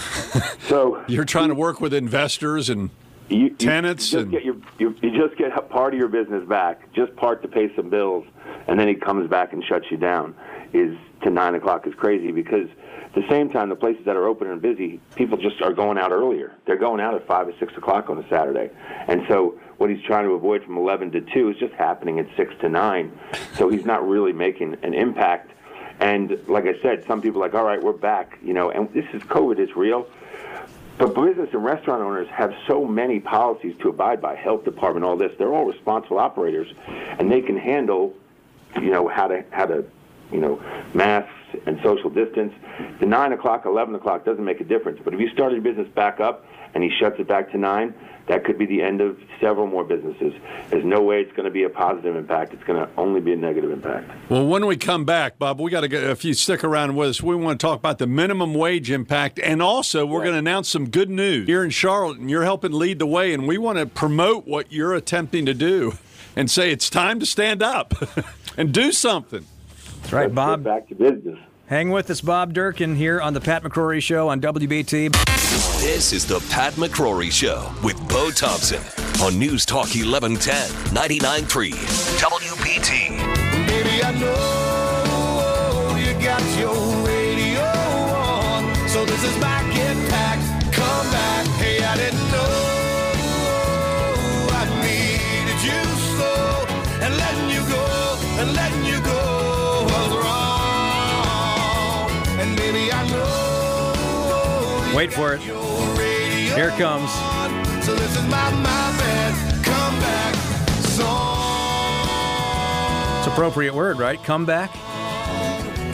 so 0.69 1.03
you're 1.07 1.25
trying 1.25 1.49
to 1.49 1.55
work 1.55 1.81
with 1.81 1.93
investors 1.93 2.69
and 2.69 2.91
you, 3.33 3.49
tenants? 3.49 4.11
You 4.11 4.19
just, 4.19 4.23
and... 4.23 4.31
get 4.31 4.43
your, 4.43 4.55
you, 4.79 4.95
you 5.01 5.27
just 5.27 5.37
get 5.37 5.69
part 5.69 5.93
of 5.93 5.99
your 5.99 6.09
business 6.09 6.47
back, 6.47 6.91
just 6.93 7.15
part 7.15 7.41
to 7.41 7.47
pay 7.47 7.73
some 7.75 7.89
bills, 7.89 8.25
and 8.67 8.79
then 8.79 8.87
he 8.87 8.95
comes 8.95 9.29
back 9.29 9.53
and 9.53 9.63
shuts 9.63 9.85
you 9.91 9.97
down. 9.97 10.35
Is 10.73 10.97
to 11.21 11.29
nine 11.29 11.53
o'clock 11.53 11.85
is 11.85 11.93
crazy 11.93 12.31
because 12.31 12.67
at 13.05 13.13
the 13.13 13.23
same 13.29 13.49
time 13.49 13.69
the 13.69 13.75
places 13.75 14.05
that 14.05 14.15
are 14.15 14.25
open 14.25 14.49
and 14.49 14.59
busy, 14.59 14.99
people 15.15 15.37
just 15.37 15.61
are 15.61 15.71
going 15.71 15.99
out 15.99 16.11
earlier. 16.11 16.55
They're 16.65 16.77
going 16.77 16.99
out 16.99 17.13
at 17.13 17.27
five 17.27 17.47
or 17.47 17.53
six 17.59 17.77
o'clock 17.77 18.09
on 18.09 18.17
a 18.17 18.27
Saturday, 18.27 18.71
and 19.07 19.21
so 19.27 19.59
what 19.77 19.91
he's 19.91 20.03
trying 20.03 20.25
to 20.25 20.31
avoid 20.31 20.63
from 20.63 20.77
eleven 20.77 21.11
to 21.11 21.21
two 21.21 21.49
is 21.49 21.57
just 21.57 21.73
happening 21.73 22.17
at 22.17 22.25
six 22.35 22.55
to 22.61 22.69
nine. 22.69 23.11
So 23.55 23.69
he's 23.69 23.85
not 23.85 24.07
really 24.07 24.33
making 24.33 24.77
an 24.81 24.95
impact. 24.95 25.51
And 25.99 26.39
like 26.47 26.65
I 26.65 26.73
said, 26.81 27.05
some 27.05 27.21
people 27.21 27.41
are 27.43 27.45
like, 27.45 27.53
all 27.53 27.63
right, 27.63 27.81
we're 27.81 27.93
back, 27.93 28.39
you 28.43 28.53
know, 28.53 28.71
and 28.71 28.91
this 28.93 29.05
is 29.13 29.21
COVID 29.23 29.59
is 29.59 29.75
real. 29.75 30.07
But 30.97 31.15
business 31.15 31.49
and 31.53 31.63
restaurant 31.63 32.01
owners 32.01 32.27
have 32.29 32.53
so 32.67 32.85
many 32.85 33.19
policies 33.19 33.75
to 33.79 33.89
abide 33.89 34.21
by, 34.21 34.35
health 34.35 34.63
department, 34.63 35.05
all 35.05 35.17
this. 35.17 35.31
They're 35.37 35.53
all 35.53 35.65
responsible 35.65 36.19
operators, 36.19 36.71
and 36.87 37.31
they 37.31 37.41
can 37.41 37.57
handle, 37.57 38.13
you 38.75 38.91
know, 38.91 39.07
how 39.07 39.27
to 39.27 39.43
how 39.51 39.65
to, 39.65 39.83
you 40.31 40.39
know, 40.39 40.61
masks 40.93 41.31
and 41.65 41.79
social 41.83 42.09
distance. 42.09 42.53
The 42.99 43.05
nine 43.05 43.33
o'clock, 43.33 43.65
eleven 43.65 43.95
o'clock 43.95 44.23
doesn't 44.23 44.43
make 44.43 44.61
a 44.61 44.63
difference. 44.63 44.99
But 45.03 45.13
if 45.13 45.19
you 45.19 45.29
start 45.29 45.51
your 45.51 45.61
business 45.61 45.87
back 45.89 46.19
up 46.19 46.45
and 46.73 46.83
he 46.83 46.91
shuts 46.99 47.19
it 47.19 47.27
back 47.27 47.51
to 47.51 47.57
nine, 47.57 47.93
that 48.27 48.45
could 48.45 48.57
be 48.57 48.65
the 48.65 48.81
end 48.81 49.01
of 49.01 49.19
several 49.41 49.67
more 49.67 49.83
businesses. 49.83 50.33
There's 50.69 50.85
no 50.85 51.01
way 51.01 51.19
it's 51.19 51.31
going 51.33 51.43
to 51.45 51.51
be 51.51 51.63
a 51.63 51.69
positive 51.69 52.15
impact. 52.15 52.53
It's 52.53 52.63
going 52.63 52.79
to 52.79 52.89
only 52.95 53.19
be 53.19 53.33
a 53.33 53.35
negative 53.35 53.69
impact. 53.69 54.09
Well, 54.29 54.47
when 54.47 54.65
we 54.65 54.77
come 54.77 55.03
back, 55.03 55.37
Bob, 55.37 55.59
we 55.59 55.69
got 55.69 55.81
to 55.81 55.89
get, 55.89 56.03
if 56.03 56.23
you 56.23 56.33
stick 56.33 56.63
around 56.63 56.95
with 56.95 57.09
us, 57.09 57.21
we 57.21 57.35
want 57.35 57.59
to 57.59 57.65
talk 57.65 57.79
about 57.79 57.97
the 57.97 58.07
minimum 58.07 58.53
wage 58.53 58.89
impact. 58.91 59.39
And 59.43 59.61
also, 59.61 60.05
we're 60.05 60.19
right. 60.19 60.25
going 60.25 60.33
to 60.35 60.39
announce 60.39 60.69
some 60.69 60.89
good 60.89 61.09
news 61.09 61.47
here 61.47 61.65
in 61.65 61.69
Charlotte. 61.69 62.19
And 62.19 62.29
you're 62.29 62.43
helping 62.43 62.71
lead 62.71 62.99
the 62.99 63.05
way. 63.05 63.33
And 63.33 63.45
we 63.45 63.57
want 63.57 63.77
to 63.77 63.85
promote 63.85 64.47
what 64.47 64.71
you're 64.71 64.93
attempting 64.93 65.45
to 65.45 65.53
do 65.53 65.97
and 66.35 66.49
say 66.49 66.71
it's 66.71 66.89
time 66.89 67.19
to 67.19 67.25
stand 67.25 67.61
up 67.61 67.93
and 68.57 68.73
do 68.73 68.93
something. 68.93 69.45
That's 70.01 70.13
right, 70.13 70.23
let's 70.23 70.35
Bob. 70.35 70.63
Back 70.63 70.87
to 70.87 70.95
business. 70.95 71.39
Hang 71.67 71.91
with 71.91 72.09
us, 72.09 72.19
Bob 72.19 72.53
Durkin, 72.53 72.93
here 72.93 73.21
on 73.21 73.33
the 73.33 73.39
Pat 73.39 73.63
McCrory 73.63 74.01
Show 74.01 74.27
on 74.27 74.41
WBT. 74.41 75.09
This 75.79 76.11
is 76.11 76.25
the 76.25 76.45
Pat 76.49 76.73
McCrory 76.73 77.31
Show 77.31 77.71
with 77.81 77.97
Bo 78.09 78.31
Thompson 78.31 78.81
on 79.23 79.39
News 79.39 79.65
Talk 79.65 79.87
1110, 79.95 80.53
99.3 80.93 81.71
WBT. 82.19 83.17
Baby, 83.65 84.03
I 84.03 84.11
know 84.19 85.95
you 85.95 86.13
got 86.21 86.41
your 86.59 86.75
radio 87.07 87.61
on. 87.63 88.89
So 88.89 89.05
this 89.05 89.23
is 89.23 89.39
my 89.39 89.72
Wait 104.95 105.11
for 105.11 105.33
it. 105.33 105.41
Here 105.41 106.69
it 106.69 106.77
comes. 106.77 107.11
So 107.83 107.95
this 107.95 108.15
is 108.15 108.23
my, 108.23 108.51
my 108.51 108.61
bad, 108.61 109.63
come 109.63 109.99
back 109.99 110.35
song. 110.83 112.07
It's 113.17 113.27
appropriate 113.27 113.73
word, 113.73 113.97
right? 113.97 114.23
Come 114.23 114.45
back. 114.45 114.69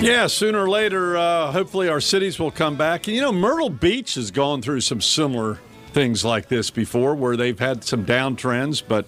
Yeah, 0.01 0.27
sooner 0.27 0.63
or 0.63 0.69
later, 0.69 1.17
uh, 1.17 1.51
hopefully 1.51 1.87
our 1.89 2.01
cities 2.01 2.39
will 2.39 2.51
come 2.51 2.75
back. 2.75 3.07
And 3.07 3.15
you 3.15 3.21
know, 3.21 3.31
Myrtle 3.31 3.69
Beach 3.69 4.15
has 4.15 4.31
gone 4.31 4.61
through 4.61 4.81
some 4.81 5.01
similar 5.01 5.59
things 5.91 6.25
like 6.25 6.47
this 6.49 6.69
before, 6.69 7.15
where 7.15 7.37
they've 7.37 7.57
had 7.57 7.83
some 7.83 8.05
downtrends. 8.05 8.83
But 8.85 9.05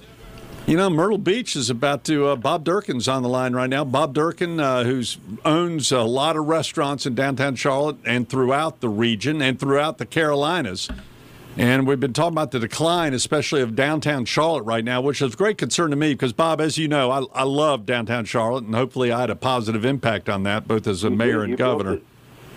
you 0.68 0.78
know, 0.78 0.90
Myrtle 0.90 1.18
Beach 1.18 1.56
is 1.56 1.70
about 1.70 2.04
to. 2.06 2.28
Uh, 2.28 2.36
Bob 2.36 2.64
Durkin's 2.64 3.08
on 3.08 3.24
the 3.24 3.30
line 3.30 3.54
right 3.54 3.70
now. 3.70 3.84
Bob 3.84 4.14
Durkin, 4.14 4.60
uh, 4.60 4.84
who 4.84 5.04
owns 5.44 5.92
a 5.92 6.02
lot 6.02 6.38
of 6.38 6.46
restaurants 6.48 7.06
in 7.06 7.16
downtown 7.16 7.56
Charlotte 7.56 7.98
and 8.06 8.30
throughout 8.30 8.80
the 8.80 8.90
region 8.90 9.42
and 9.42 9.60
throughout 9.60 9.98
the 9.98 10.06
Carolinas. 10.06 10.90
And 11.58 11.86
we've 11.86 12.00
been 12.00 12.14
talking 12.14 12.34
about 12.34 12.52
the 12.52 12.60
decline, 12.60 13.14
especially 13.14 13.62
of 13.62 13.76
downtown 13.76 14.24
Charlotte 14.24 14.64
right 14.64 14.86
now, 14.86 15.02
which 15.02 15.22
is 15.22 15.34
a 15.34 15.38
great 15.38 15.58
concern 15.58 15.90
to 15.90 15.98
me 15.98 16.14
because, 16.14 16.32
Bob, 16.32 16.62
as 16.62 16.78
you 16.78 16.88
know, 16.88 17.12
I, 17.12 17.24
I 17.34 17.44
love 17.44 17.86
downtown 17.86 18.24
Charlotte, 18.24 18.64
and 18.64 18.74
hopefully 18.74 19.12
I 19.12 19.20
had 19.20 19.30
a 19.30 19.36
positive 19.36 19.84
impact 19.84 20.30
on 20.30 20.44
that, 20.44 20.66
both 20.66 20.88
as 20.88 21.04
a 21.04 21.10
You 21.10 21.16
mayor 21.18 21.42
did. 21.42 21.50
and 21.50 21.58
governor. 21.58 22.00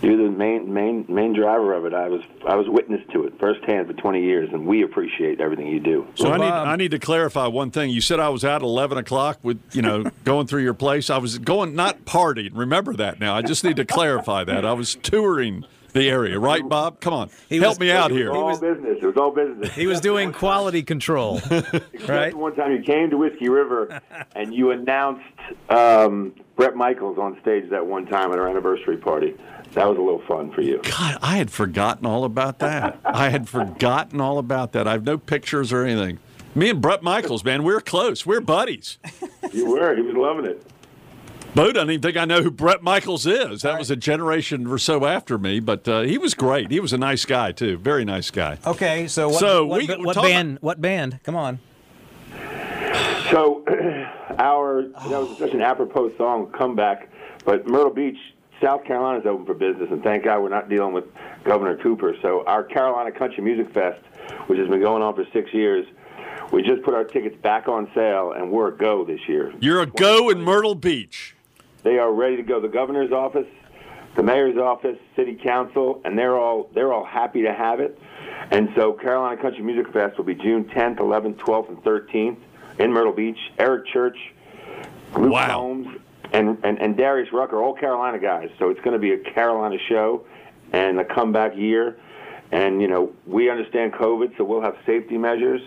It. 0.05 0.09
You're 0.09 0.31
the 0.31 0.37
main 0.37 0.73
main 0.73 1.07
main 1.09 1.33
driver 1.33 1.75
of 1.75 1.85
it. 1.85 1.95
I 1.95 2.09
was 2.09 2.23
I 2.47 2.57
was 2.57 2.69
witness 2.69 3.01
to 3.13 3.25
it 3.25 3.39
firsthand 3.39 3.87
for 3.87 3.93
20 3.95 4.23
years, 4.23 4.51
and 4.53 4.67
we 4.67 4.83
appreciate 4.83 5.41
everything 5.41 5.67
you 5.67 5.81
do. 5.81 6.07
So 6.15 6.31
I 6.31 6.37
need 6.37 6.45
I 6.45 6.77
need 6.77 6.91
to 6.93 6.99
clarify 6.99 7.47
one 7.47 7.71
thing. 7.71 7.91
You 7.91 8.01
said 8.01 8.21
I 8.21 8.29
was 8.29 8.45
out 8.45 8.57
at 8.57 8.63
eleven 8.63 8.99
o'clock 8.99 9.39
with 9.43 9.61
you 9.73 9.83
know 9.83 10.05
going 10.25 10.47
through 10.47 10.63
your 10.63 10.75
place. 10.75 11.11
I 11.11 11.19
was 11.19 11.39
going 11.39 11.75
not 11.75 12.05
partying. 12.05 12.51
Remember 12.55 12.95
that 12.95 13.21
now. 13.21 13.35
I 13.35 13.43
just 13.43 13.65
need 13.65 13.77
to 13.77 13.85
clarify 13.85 14.45
that. 14.45 14.65
I 14.65 14.73
was 14.73 14.95
touring 14.97 15.65
the 15.95 16.11
area, 16.11 16.39
right, 16.39 16.69
Bob? 16.69 17.01
Come 17.01 17.15
on, 17.15 17.31
help 17.49 17.63
was- 17.63 17.81
me 17.81 17.91
out 17.91 18.11
here. 18.11 18.29
It 18.31 18.35
here. 18.35 18.43
was 18.45 18.63
all 18.63 18.75
business. 18.75 18.99
It 19.01 19.07
was 19.07 19.17
all 19.17 19.31
business. 19.31 19.73
He 19.75 19.87
was 19.87 20.01
doing 20.01 20.33
quality 20.45 20.83
control, 20.83 21.41
right? 22.09 22.35
One 22.35 22.55
time 22.55 22.73
you 22.73 22.83
came 22.83 23.09
to 23.11 23.17
Whiskey 23.17 23.49
River 23.49 24.01
and 24.35 24.53
you 24.53 24.73
announced 24.73 25.25
um, 25.71 26.35
Bret 26.57 26.77
Michaels 26.77 27.19
on 27.19 27.39
stage 27.41 27.71
that 27.71 27.87
one 27.87 28.07
time 28.07 28.33
at 28.33 28.39
our 28.39 28.49
anniversary 28.49 28.97
party. 28.99 29.35
That 29.73 29.89
was 29.89 29.99
a 29.99 30.03
little 30.03 30.23
fun 30.29 30.53
for 30.53 30.61
you. 30.61 30.81
God, 30.85 31.19
I 31.21 31.37
had 31.37 31.51
forgotten 31.51 32.07
all 32.07 32.25
about 32.25 32.61
that. 32.61 32.97
I 33.05 33.31
had 33.31 33.49
forgotten 33.49 34.21
all 34.21 34.39
about 34.39 34.71
that. 34.73 34.87
I 34.87 34.93
have 34.93 35.03
no 35.05 35.19
pictures 35.19 35.73
or 35.73 35.83
anything. 35.85 36.21
Me 36.55 36.71
and 36.71 36.81
Bret 36.81 37.03
Michaels, 37.03 37.43
man, 37.45 37.65
we're 37.65 37.81
close. 37.81 38.25
We're 38.25 38.41
buddies. 38.41 38.99
You 39.53 39.67
were. 39.73 39.97
He 39.97 40.03
was 40.03 40.15
loving 40.15 40.45
it. 40.45 40.65
Bo 41.55 41.71
doesn't 41.71 41.91
even 41.91 42.03
think 42.03 42.17
I 42.17 42.25
know 42.25 42.43
who 42.43 42.51
Bret 42.51 42.83
Michaels 42.83 43.27
is. 43.27 43.63
That 43.63 43.79
was 43.79 43.91
a 43.91 43.97
generation 43.97 44.67
or 44.67 44.77
so 44.79 45.07
after 45.07 45.39
me, 45.39 45.61
but 45.61 45.87
uh, 45.87 46.01
he 46.03 46.19
was 46.19 46.35
great. 46.35 46.71
He 46.73 46.81
was 46.81 46.93
a 46.93 46.99
nice 46.99 47.25
guy 47.25 47.53
too, 47.53 47.77
very 47.79 48.05
nice 48.05 48.31
guy. 48.31 48.59
Okay, 48.67 49.07
so 49.07 49.29
what, 49.29 49.39
So 49.39 49.65
what, 49.67 49.81
we- 49.83 49.87
what, 49.87 50.01
what 50.05 50.15
talking- 50.15 50.31
band? 50.33 50.59
What 50.63 50.81
band? 50.81 51.21
Come 51.23 51.37
on. 51.37 51.61
So, 53.31 53.65
our 54.39 54.83
that 54.83 55.09
was 55.11 55.39
such 55.39 55.53
an 55.53 55.61
apropos 55.63 56.17
song, 56.17 56.51
comeback. 56.53 57.09
But 57.45 57.67
Myrtle 57.67 57.93
Beach, 57.93 58.19
South 58.61 58.85
Carolina 58.85 59.21
is 59.21 59.27
open 59.27 59.47
for 59.47 59.55
business, 59.55 59.89
and 59.91 60.03
thank 60.03 60.25
God 60.25 60.43
we're 60.43 60.49
not 60.49 60.69
dealing 60.69 60.93
with 60.93 61.05
Governor 61.45 61.77
Cooper. 61.77 62.17
So, 62.21 62.45
our 62.47 62.65
Carolina 62.65 63.13
Country 63.13 63.43
Music 63.45 63.73
Fest, 63.73 64.01
which 64.49 64.59
has 64.59 64.69
been 64.69 64.81
going 64.81 65.03
on 65.03 65.15
for 65.15 65.25
six 65.33 65.53
years, 65.55 65.87
we 66.53 66.63
just 66.63 66.83
put 66.83 66.95
our 66.95 67.05
tickets 67.05 67.37
back 67.43 67.69
on 67.69 67.89
sale, 67.95 68.33
and 68.33 68.51
we're 68.51 68.69
a 68.69 68.77
go 68.77 69.05
this 69.05 69.21
year. 69.29 69.53
You're 69.61 69.81
a 69.83 69.87
go 69.87 70.31
in 70.31 70.41
Myrtle 70.43 70.75
Beach. 70.75 71.34
They 71.85 71.99
are 71.99 72.13
ready 72.13 72.37
to 72.37 72.43
go. 72.43 72.61
The 72.61 72.69
governor's 72.69 73.13
office, 73.13 73.47
the 74.17 74.23
mayor's 74.23 74.57
office, 74.57 74.99
city 75.15 75.39
council, 75.41 76.01
and 76.05 76.19
they're 76.19 76.37
all 76.37 76.69
they're 76.75 76.93
all 76.93 77.05
happy 77.05 77.43
to 77.43 77.53
have 77.53 77.79
it. 77.79 77.99
And 78.51 78.71
so 78.75 78.93
Carolina 78.95 79.41
Country 79.41 79.63
Music 79.63 79.93
Fest 79.93 80.19
will 80.19 80.25
be 80.25 80.35
June 80.35 80.65
10th, 80.65 80.97
11th, 80.97 81.37
12th, 81.37 81.69
and 81.69 81.79
13th 81.85 82.39
in 82.79 82.93
Myrtle 82.93 83.13
Beach. 83.13 83.39
Eric 83.59 83.87
Church, 83.87 84.17
Luke 85.17 85.33
Wow. 85.33 85.47
Combs, 85.47 86.01
and, 86.33 86.59
and, 86.65 86.81
and 86.81 86.97
Darius 86.97 87.33
Rucker, 87.33 87.63
all 87.63 87.75
Carolina 87.75 88.19
guys. 88.19 88.51
So 88.59 88.71
it's 88.71 88.81
going 88.81 88.95
to 88.95 88.99
be 88.99 89.13
a 89.13 89.19
Carolina 89.19 89.77
show 89.89 90.27
and 90.73 90.99
a 90.99 91.05
comeback 91.05 91.57
year. 91.57 91.97
And, 92.51 92.81
you 92.81 92.89
know, 92.89 93.13
we 93.27 93.51
understand 93.51 93.93
COVID, 93.93 94.37
so 94.37 94.45
we'll 94.45 94.61
have 94.63 94.77
safety 94.85 95.17
measures 95.17 95.63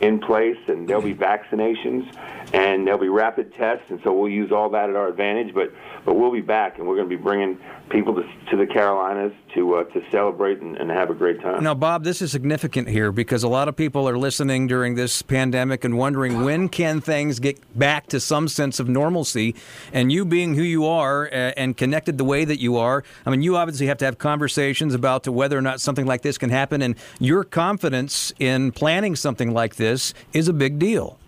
in 0.00 0.18
place, 0.18 0.58
and 0.68 0.88
there'll 0.88 1.02
be 1.02 1.14
vaccinations, 1.14 2.06
and 2.52 2.86
there'll 2.86 3.00
be 3.00 3.08
rapid 3.08 3.54
tests, 3.54 3.90
and 3.90 4.00
so 4.02 4.12
we'll 4.12 4.30
use 4.30 4.52
all 4.52 4.70
that 4.70 4.88
at 4.90 4.96
our 4.96 5.08
advantage. 5.08 5.54
But 5.54 5.72
but 6.04 6.14
we'll 6.14 6.32
be 6.32 6.40
back, 6.40 6.78
and 6.78 6.86
we're 6.86 6.96
going 6.96 7.08
to 7.08 7.16
be 7.16 7.20
bringing 7.20 7.58
people 7.88 8.14
to, 8.14 8.22
to 8.50 8.56
the 8.56 8.66
Carolinas 8.66 9.32
to 9.54 9.76
uh, 9.76 9.84
to 9.84 10.02
celebrate 10.10 10.60
and, 10.60 10.76
and 10.76 10.90
have 10.90 11.10
a 11.10 11.14
great 11.14 11.40
time. 11.40 11.62
Now, 11.62 11.74
Bob, 11.74 12.04
this 12.04 12.22
is 12.22 12.30
significant 12.30 12.88
here 12.88 13.10
because 13.12 13.42
a 13.42 13.48
lot 13.48 13.68
of 13.68 13.76
people 13.76 14.08
are 14.08 14.16
listening 14.16 14.66
during 14.66 14.94
this 14.94 15.22
pandemic 15.22 15.84
and 15.84 15.98
wondering 15.98 16.44
when 16.44 16.68
can 16.68 17.00
things 17.00 17.38
get 17.40 17.58
back 17.78 18.06
to 18.08 18.20
some 18.20 18.48
sense 18.48 18.78
of 18.78 18.88
normalcy. 18.88 19.54
And 19.92 20.12
you 20.12 20.24
being 20.24 20.54
who 20.54 20.62
you 20.62 20.86
are 20.86 21.28
and 21.32 21.76
connected 21.76 22.18
the 22.18 22.24
way 22.24 22.44
that 22.44 22.60
you 22.60 22.76
are, 22.76 23.02
I 23.24 23.30
mean, 23.30 23.42
you 23.42 23.56
obviously 23.56 23.86
have 23.86 23.98
to 23.98 24.04
have 24.04 24.18
conversations 24.18 24.94
about 24.94 25.26
whether 25.26 25.58
or 25.58 25.62
not 25.62 25.80
something 25.80 26.06
like 26.06 26.22
this 26.22 26.38
can 26.38 26.50
happen. 26.50 26.82
And 26.82 26.96
your 27.18 27.44
confidence 27.44 28.32
in 28.38 28.72
planning 28.72 29.16
something 29.16 29.52
like 29.52 29.76
this 29.76 30.14
is 30.32 30.48
a 30.48 30.52
big 30.52 30.78
deal. 30.78 31.18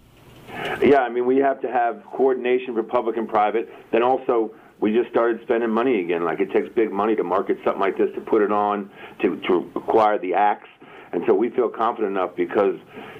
Yeah, 0.83 1.00
I 1.00 1.09
mean, 1.09 1.27
we 1.27 1.37
have 1.38 1.61
to 1.62 1.71
have 1.71 2.03
coordination 2.12 2.75
for 2.75 2.83
public 2.83 3.17
and 3.17 3.29
private. 3.29 3.69
Then 3.93 4.03
also, 4.03 4.53
we 4.81 4.93
just 4.93 5.11
started 5.11 5.41
spending 5.43 5.71
money 5.71 6.00
again. 6.00 6.25
Like 6.25 6.41
it 6.41 6.53
takes 6.53 6.69
big 6.75 6.93
money 6.93 7.17
to 7.17 7.25
market 7.25 7.59
something 7.65 7.81
like 7.81 7.97
this, 7.99 8.11
to 8.15 8.21
put 8.21 8.43
it 8.43 8.53
on, 8.53 8.91
to 9.23 9.37
to 9.49 9.71
acquire 9.77 10.19
the 10.19 10.35
acts, 10.35 10.69
and 11.12 11.23
so 11.27 11.35
we 11.35 11.50
feel 11.50 11.69
confident 11.69 12.17
enough 12.17 12.37
because, 12.37 12.77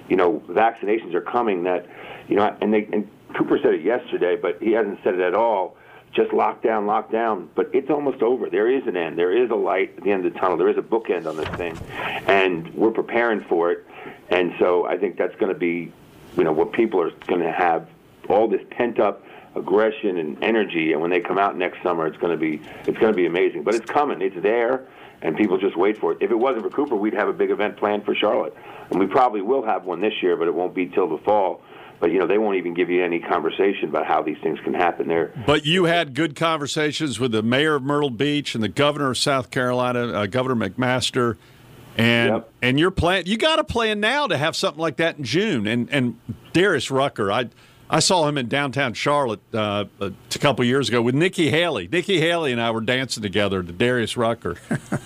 you 0.09 0.17
know, 0.17 0.43
vaccinations 0.49 1.15
are 1.15 1.21
coming. 1.21 1.65
That, 1.65 1.87
you 2.29 2.37
know, 2.37 2.57
and 2.61 2.73
they 2.73 2.89
and 2.93 3.09
Cooper 3.37 3.59
said 3.63 3.75
it 3.75 3.83
yesterday, 3.83 4.37
but 4.37 4.61
he 4.63 4.73
hasn't 4.73 5.01
said 5.03 5.15
it 5.15 5.21
at 5.21 5.35
all. 5.35 5.77
Just 6.13 6.33
lock 6.33 6.63
down, 6.63 6.87
lock 6.87 7.13
down. 7.13 7.51
But 7.55 7.71
it's 7.75 7.91
almost 7.91 8.23
over. 8.23 8.49
There 8.49 8.71
is 8.71 8.87
an 8.87 8.97
end. 8.97 9.19
There 9.19 9.37
is 9.37 9.51
a 9.51 9.55
light 9.55 9.95
at 9.99 10.05
the 10.05 10.11
end 10.11 10.25
of 10.25 10.33
the 10.33 10.39
tunnel. 10.39 10.57
There 10.57 10.71
is 10.71 10.79
a 10.79 10.83
bookend 10.83 11.27
on 11.27 11.37
this 11.37 11.49
thing, 11.57 11.79
and 12.27 12.73
we're 12.75 12.91
preparing 12.91 13.43
for 13.45 13.71
it. 13.73 13.87
And 14.31 14.55
so 14.59 14.87
I 14.87 14.97
think 14.97 15.17
that's 15.17 15.35
going 15.37 15.53
to 15.53 15.59
be 15.59 15.93
you 16.37 16.45
know, 16.45 16.53
what 16.53 16.73
people 16.73 17.01
are 17.01 17.11
going 17.27 17.41
to 17.41 17.53
have 17.53 17.89
all 18.29 18.49
this 18.49 18.63
pent 18.71 19.01
up 19.01 19.25
aggression 19.55 20.19
and 20.19 20.43
energy, 20.43 20.93
and 20.93 21.01
when 21.01 21.11
they 21.11 21.21
come 21.21 21.39
out 21.39 21.57
next 21.57 21.83
summer, 21.83 22.07
it's 22.07 22.17
going 22.19 22.33
to 22.33 22.39
be 22.39 22.61
it's 22.87 22.99
going 22.99 23.13
to 23.13 23.17
be 23.17 23.27
amazing. 23.27 23.63
But 23.63 23.75
it's 23.75 23.91
coming, 23.91 24.21
it's 24.23 24.41
there, 24.41 24.87
and 25.23 25.37
people 25.37 25.59
just 25.59 25.77
wait 25.77 25.99
for 25.99 26.13
it. 26.13 26.19
If 26.21 26.31
it 26.31 26.39
wasn't 26.39 26.65
for 26.65 26.71
Cooper, 26.71 26.97
we'd 26.97 27.15
have 27.15 27.29
a 27.29 27.33
big 27.33 27.51
event 27.51 27.77
planned 27.77 28.05
for 28.05 28.15
Charlotte, 28.15 28.55
and 28.91 29.01
we 29.01 29.07
probably 29.07 29.43
will 29.43 29.65
have 29.65 29.85
one 29.85 30.01
this 30.01 30.15
year, 30.23 30.37
but 30.37 30.49
it 30.49 30.55
won't 30.55 30.75
be 30.75 30.87
till 30.87 31.09
the 31.09 31.19
fall. 31.19 31.63
But 32.01 32.13
you 32.13 32.21
know, 32.21 32.29
they 32.29 32.39
won't 32.39 32.57
even 32.57 32.75
give 32.75 32.91
you 32.91 33.05
any 33.05 33.19
conversation 33.19 33.89
about 33.89 34.07
how 34.07 34.23
these 34.23 34.39
things 34.41 34.61
can 34.61 34.73
happen. 34.73 35.09
There, 35.09 35.33
But 35.47 35.67
you 35.67 35.85
had 35.85 36.15
good 36.15 36.37
conversations 36.37 37.19
with 37.19 37.33
the 37.33 37.43
mayor 37.43 37.75
of 37.75 37.83
Myrtle 37.83 38.11
Beach 38.11 38.55
and 38.55 38.63
the 38.63 38.69
governor 38.69 39.11
of 39.11 39.19
South 39.19 39.51
Carolina, 39.51 40.13
uh, 40.13 40.27
Governor 40.27 40.69
McMaster, 40.69 41.37
and 41.99 42.45
and 42.63 42.79
your 42.79 42.91
plan. 42.91 43.25
You 43.27 43.37
got 43.37 43.59
a 43.59 43.65
plan 43.65 44.01
now 44.01 44.27
to 44.27 44.39
have 44.39 44.57
something 44.57 44.81
like 44.81 44.97
that 44.97 45.19
in 45.19 45.25
June. 45.25 45.67
And 45.67 45.89
and 45.91 46.19
Darius 46.53 46.91
Rucker, 46.91 47.31
I 47.31 47.49
I 47.91 48.01
saw 48.01 48.29
him 48.29 48.39
in 48.39 48.49
downtown 48.49 48.95
Charlotte 48.95 49.41
uh, 49.53 49.87
a 50.01 50.13
couple 50.39 50.65
years 50.65 50.89
ago 50.89 51.03
with 51.03 51.15
Nikki 51.15 51.51
Haley. 51.51 51.89
Nikki 51.89 52.21
Haley 52.21 52.53
and 52.53 52.61
I 52.61 52.71
were 52.71 52.81
dancing 52.81 53.23
together 53.23 53.63
to 53.63 53.73
Darius 53.73 54.17
Rucker. 54.17 54.57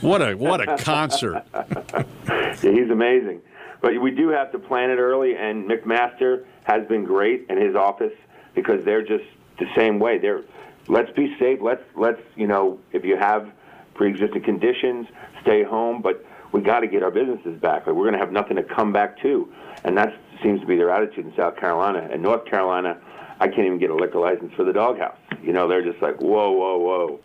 What 0.01 0.21
a 0.21 0.35
what 0.35 0.61
a 0.61 0.77
concert! 0.79 1.45
yeah, 1.55 2.55
he's 2.61 2.91
amazing. 2.91 3.41
But 3.81 4.01
we 4.01 4.13
do 4.13 4.29
have 4.29 4.53
to 4.53 4.59
plan 4.59 4.91
it 4.91 4.99
early, 4.99 5.37
and 5.37 5.69
McMaster 5.69 6.45
has 6.65 6.87
been 6.87 7.05
great 7.05 7.47
in 7.49 7.61
his 7.61 7.75
office 7.75 8.13
because 8.55 8.85
they're 8.85 9.03
just 9.03 9.25
the 9.59 9.67
same 9.75 9.99
way. 9.99 10.19
They're 10.19 10.43
let's 10.89 11.11
be 11.13 11.37
safe. 11.39 11.61
Let's 11.63 11.83
let's 11.97 12.21
you 12.37 12.47
know 12.47 12.79
if 12.93 13.05
you 13.05 13.17
have 13.17 13.51
pre-existing 13.95 14.43
conditions, 14.43 15.07
stay 15.43 15.63
home. 15.63 16.03
But 16.03 16.25
we 16.53 16.61
got 16.61 16.81
to 16.81 16.87
get 16.87 17.03
our 17.03 17.11
businesses 17.11 17.59
back. 17.61 17.87
Like, 17.87 17.97
we're 17.97 18.05
going 18.05 18.15
to 18.15 18.19
have 18.19 18.33
nothing 18.33 18.57
to 18.57 18.63
come 18.63 18.93
back 18.93 19.21
to, 19.23 19.53
and 19.85 19.97
that 19.97 20.15
seems 20.43 20.61
to 20.61 20.67
be 20.67 20.77
their 20.77 20.91
attitude 20.91 21.27
in 21.27 21.35
South 21.37 21.57
Carolina 21.57 22.09
and 22.13 22.23
North 22.23 22.45
Carolina. 22.45 22.99
I 23.41 23.49
can't 23.49 23.67
even 23.67 23.79
get 23.79 23.91
a 23.91 23.95
liquor 23.95 24.21
license 24.21 24.53
for 24.55 24.65
the 24.65 24.73
doghouse. 24.73 25.17
You 25.43 25.53
know, 25.53 25.67
they're 25.67 25.83
just 25.83 26.01
like, 26.03 26.21
whoa, 26.21 26.53
whoa, 26.53 26.79
whoa. 26.79 27.21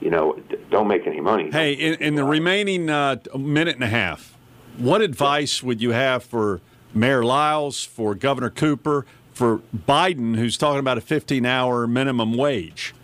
You 0.00 0.10
know, 0.10 0.38
don't 0.70 0.88
make 0.88 1.06
any 1.06 1.20
money. 1.20 1.50
Hey, 1.50 1.72
in, 1.72 1.94
in 1.94 2.14
the 2.16 2.24
remaining 2.24 2.90
uh, 2.90 3.16
minute 3.38 3.76
and 3.76 3.84
a 3.84 3.88
half, 3.88 4.36
what 4.76 5.00
advice 5.00 5.62
would 5.62 5.80
you 5.80 5.90
have 5.92 6.24
for 6.24 6.60
Mayor 6.92 7.24
Lyles, 7.24 7.84
for 7.84 8.14
Governor 8.14 8.50
Cooper, 8.50 9.06
for 9.32 9.60
Biden, 9.88 10.36
who's 10.36 10.56
talking 10.56 10.80
about 10.80 10.98
a 10.98 11.02
15 11.02 11.46
hour 11.46 11.86
minimum 11.86 12.34
wage? 12.34 12.94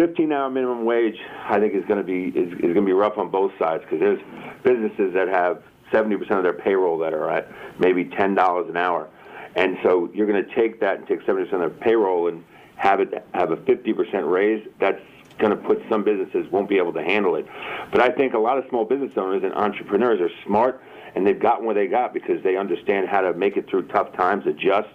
The 0.00 0.06
15-hour 0.06 0.48
minimum 0.48 0.86
wage, 0.86 1.18
I 1.46 1.60
think, 1.60 1.74
is 1.74 1.84
going 1.84 1.98
to 1.98 2.02
be 2.02 2.28
is, 2.28 2.50
is 2.54 2.60
going 2.60 2.74
to 2.74 2.80
be 2.80 2.92
rough 2.92 3.18
on 3.18 3.30
both 3.30 3.52
sides 3.58 3.82
because 3.82 4.00
there's 4.00 4.20
businesses 4.64 5.12
that 5.12 5.28
have 5.28 5.62
70% 5.92 6.18
of 6.38 6.42
their 6.42 6.54
payroll 6.54 6.96
that 7.00 7.12
are 7.12 7.28
at 7.28 7.48
maybe 7.78 8.06
$10 8.06 8.70
an 8.70 8.76
hour, 8.78 9.10
and 9.56 9.76
so 9.82 10.08
you're 10.14 10.26
going 10.26 10.42
to 10.42 10.54
take 10.54 10.80
that 10.80 10.96
and 10.96 11.06
take 11.06 11.20
70% 11.26 11.52
of 11.52 11.60
their 11.60 11.68
payroll 11.68 12.28
and 12.28 12.42
have 12.76 13.00
it 13.00 13.12
have 13.34 13.50
a 13.50 13.58
50% 13.58 14.32
raise. 14.32 14.66
That's 14.80 15.02
going 15.40 15.50
to 15.50 15.56
put 15.56 15.82
some 15.88 16.04
businesses 16.04 16.50
won't 16.52 16.68
be 16.68 16.78
able 16.78 16.92
to 16.92 17.02
handle 17.02 17.34
it. 17.34 17.46
But 17.90 18.00
I 18.00 18.10
think 18.10 18.34
a 18.34 18.38
lot 18.38 18.58
of 18.58 18.64
small 18.68 18.84
business 18.84 19.12
owners 19.16 19.42
and 19.42 19.52
entrepreneurs 19.54 20.20
are 20.20 20.30
smart 20.46 20.80
and 21.14 21.26
they've 21.26 21.40
gotten 21.40 21.66
where 21.66 21.74
they 21.74 21.86
got 21.86 22.14
because 22.14 22.42
they 22.42 22.56
understand 22.56 23.08
how 23.08 23.20
to 23.20 23.32
make 23.34 23.56
it 23.56 23.68
through 23.68 23.88
tough 23.88 24.12
times, 24.12 24.46
adjust. 24.46 24.88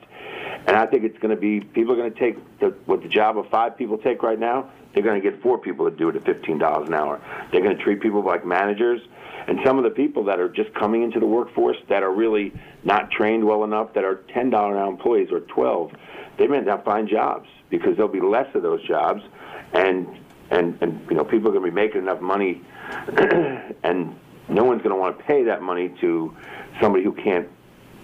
And 0.68 0.76
I 0.76 0.86
think 0.86 1.04
it's 1.04 1.18
going 1.20 1.36
to 1.36 1.40
be 1.40 1.60
people 1.60 1.94
are 1.94 1.98
going 1.98 2.14
to 2.14 2.20
take 2.20 2.60
the, 2.60 2.68
what 2.86 3.02
the 3.02 3.10
job 3.10 3.38
of 3.38 3.50
five 3.50 3.78
people 3.78 3.98
take 3.98 4.24
right 4.24 4.40
now. 4.40 4.72
They're 4.94 5.04
going 5.04 5.22
to 5.22 5.30
get 5.30 5.42
four 5.42 5.58
people 5.58 5.90
to 5.90 5.96
do 5.96 6.10
it 6.10 6.16
at 6.16 6.24
fifteen 6.24 6.58
dollars 6.58 6.88
an 6.88 6.94
hour. 6.94 7.22
They're 7.52 7.62
going 7.62 7.76
to 7.76 7.84
treat 7.84 8.02
people 8.02 8.24
like 8.24 8.46
managers, 8.46 9.02
and 9.48 9.60
some 9.66 9.78
of 9.78 9.84
the 9.84 9.90
people 9.90 10.24
that 10.26 10.40
are 10.40 10.48
just 10.48 10.74
coming 10.74 11.04
into 11.04 11.20
the 11.20 11.26
workforce 11.26 11.78
that 11.90 12.02
are 12.02 12.14
really 12.14 12.54
not 12.84 13.12
trained 13.12 13.44
well 13.44 13.64
enough, 13.66 13.94
that 13.94 14.06
are 14.06 14.24
ten 14.34 14.50
dollar 14.50 14.76
an 14.76 14.82
hour 14.82 14.90
employees 14.90 15.30
or 15.32 15.42
twelve, 15.42 15.92
they 16.38 16.48
may 16.48 16.62
not 16.62 16.86
find 16.86 17.10
jobs 17.10 17.50
because 17.70 17.98
there'll 17.98 18.12
be 18.12 18.22
less 18.22 18.48
of 18.56 18.64
those 18.64 18.82
jobs, 18.88 19.22
and 19.74 20.08
and 20.52 20.78
and 20.82 21.00
you 21.10 21.16
know 21.16 21.24
people 21.24 21.50
are 21.50 21.52
going 21.54 21.66
to 21.66 21.72
be 21.72 21.76
making 21.76 22.02
enough 22.02 22.22
money, 22.22 22.62
and 23.84 24.16
no 24.50 24.64
one's 24.64 24.82
going 24.82 24.94
to 24.96 25.00
want 25.00 25.18
to 25.18 25.24
pay 25.24 25.44
that 25.44 25.62
money 25.62 25.90
to 26.02 26.36
somebody 26.82 27.04
who 27.04 27.14
can't 27.14 27.48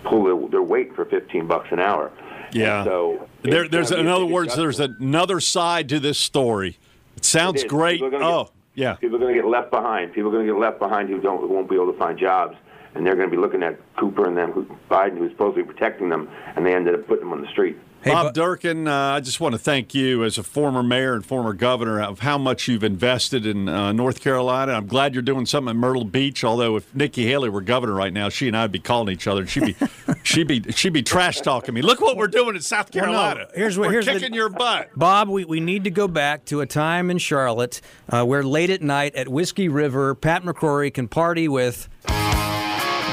pull 0.04 0.24
their, 0.24 0.50
their 0.50 0.62
weight 0.64 0.96
for 0.96 1.06
15 1.06 1.46
bucks 1.48 1.68
an 1.72 1.80
hour. 1.80 2.12
Yeah. 2.52 2.80
And 2.82 2.88
so 2.88 3.30
There, 3.44 3.68
there's, 3.68 3.92
in 3.92 4.08
other 4.08 4.26
words, 4.26 4.56
there's 4.56 4.80
another 4.80 5.40
side 5.40 5.90
to 5.90 6.00
this 6.00 6.18
story. 6.18 6.78
It 7.16 7.24
sounds 7.26 7.62
It 7.64 7.68
great. 7.70 8.00
People 8.02 8.08
are 8.08 8.12
gonna 8.12 8.28
Oh, 8.28 8.44
get- 8.46 8.52
yeah. 8.74 8.94
People 8.96 9.18
are 9.18 9.20
going 9.20 9.36
to 9.36 9.42
get 9.42 9.48
left 9.48 9.70
behind. 9.70 10.14
People 10.14 10.30
are 10.30 10.34
going 10.34 10.48
to 10.48 10.54
get 10.54 10.60
left 10.60 10.80
behind 10.80 11.10
who 11.10 11.20
don't 11.22 11.40
who 11.42 11.48
won't 11.50 11.70
be 11.70 11.76
able 11.76 11.92
to 11.94 12.00
find 12.00 12.18
jobs, 12.18 12.58
and 12.96 13.06
they're 13.06 13.16
going 13.16 13.30
to 13.30 13.36
be 13.36 13.40
looking 13.40 13.62
at 13.62 13.78
Cooper 13.98 14.28
and 14.28 14.36
them, 14.36 14.52
who, 14.52 14.66
Biden, 14.90 15.18
who's 15.20 15.32
supposed 15.32 15.56
to 15.58 15.64
be 15.64 15.72
protecting 15.72 16.10
them, 16.10 16.28
and 16.56 16.66
they 16.66 16.74
ended 16.74 16.96
up 16.96 17.06
putting 17.08 17.26
them 17.26 17.34
on 17.34 17.42
the 17.42 17.48
street. 17.50 17.78
Bob 18.04 18.34
Durkin, 18.34 18.88
uh, 18.88 18.94
I 18.94 19.20
just 19.20 19.40
want 19.40 19.54
to 19.54 19.60
thank 19.60 19.94
you 19.94 20.24
as 20.24 20.38
a 20.38 20.44
former 20.44 20.82
mayor 20.82 21.14
and 21.14 21.26
former 21.26 21.54
governor 21.54 22.02
of 22.02 22.20
how 22.20 22.38
much 22.38 22.68
you've 22.68 22.84
invested 22.84 23.46
in 23.46 23.70
uh, 23.70 23.92
North 23.92 24.22
Carolina. 24.22 24.74
I'm 24.74 24.88
glad 24.88 25.14
you're 25.14 25.22
doing 25.22 25.46
something 25.46 25.70
at 25.70 25.76
Myrtle 25.76 26.04
Beach. 26.06 26.44
Although 26.44 26.78
if 26.78 26.94
Nikki 26.96 27.26
Haley 27.28 27.50
were 27.50 27.62
governor 27.62 27.94
right 27.94 28.12
now, 28.12 28.30
she 28.30 28.48
and 28.48 28.58
I'd 28.58 28.72
be 28.72 28.80
calling 28.80 29.10
each 29.14 29.28
other. 29.28 29.46
She'd 29.46 29.66
be, 29.66 29.76
she'd 30.24 30.48
be, 30.48 30.62
she'd 30.72 30.94
be 30.94 31.04
trash 31.04 31.42
talking 31.42 31.74
me. 31.76 31.82
Look 31.84 32.02
what 32.02 32.18
we're 32.18 32.28
doing 32.28 32.56
in 32.56 32.62
South 32.62 32.90
Well, 32.94 33.06
no, 33.06 33.12
Carolina. 33.12 33.48
here's 33.54 33.78
what- 33.78 33.88
we're 33.88 33.92
here's 33.94 34.06
the- 34.06 34.14
kicking 34.14 34.34
your 34.34 34.50
butt. 34.50 34.90
Bob, 34.96 35.30
we, 35.30 35.46
we 35.46 35.60
need 35.60 35.84
to 35.84 35.92
go 35.92 36.08
back 36.08 36.46
to 36.46 36.62
a 36.62 36.66
time 36.66 37.12
in 37.12 37.18
Charlotte 37.20 37.82
uh, 38.10 38.24
where 38.26 38.42
late 38.44 38.70
at 38.72 38.82
night 38.82 39.14
at 39.16 39.28
Whiskey 39.28 39.70
River, 39.70 40.16
Pat 40.16 40.44
McCrory 40.44 40.92
can 40.94 41.08
party 41.08 41.48
with 41.48 41.88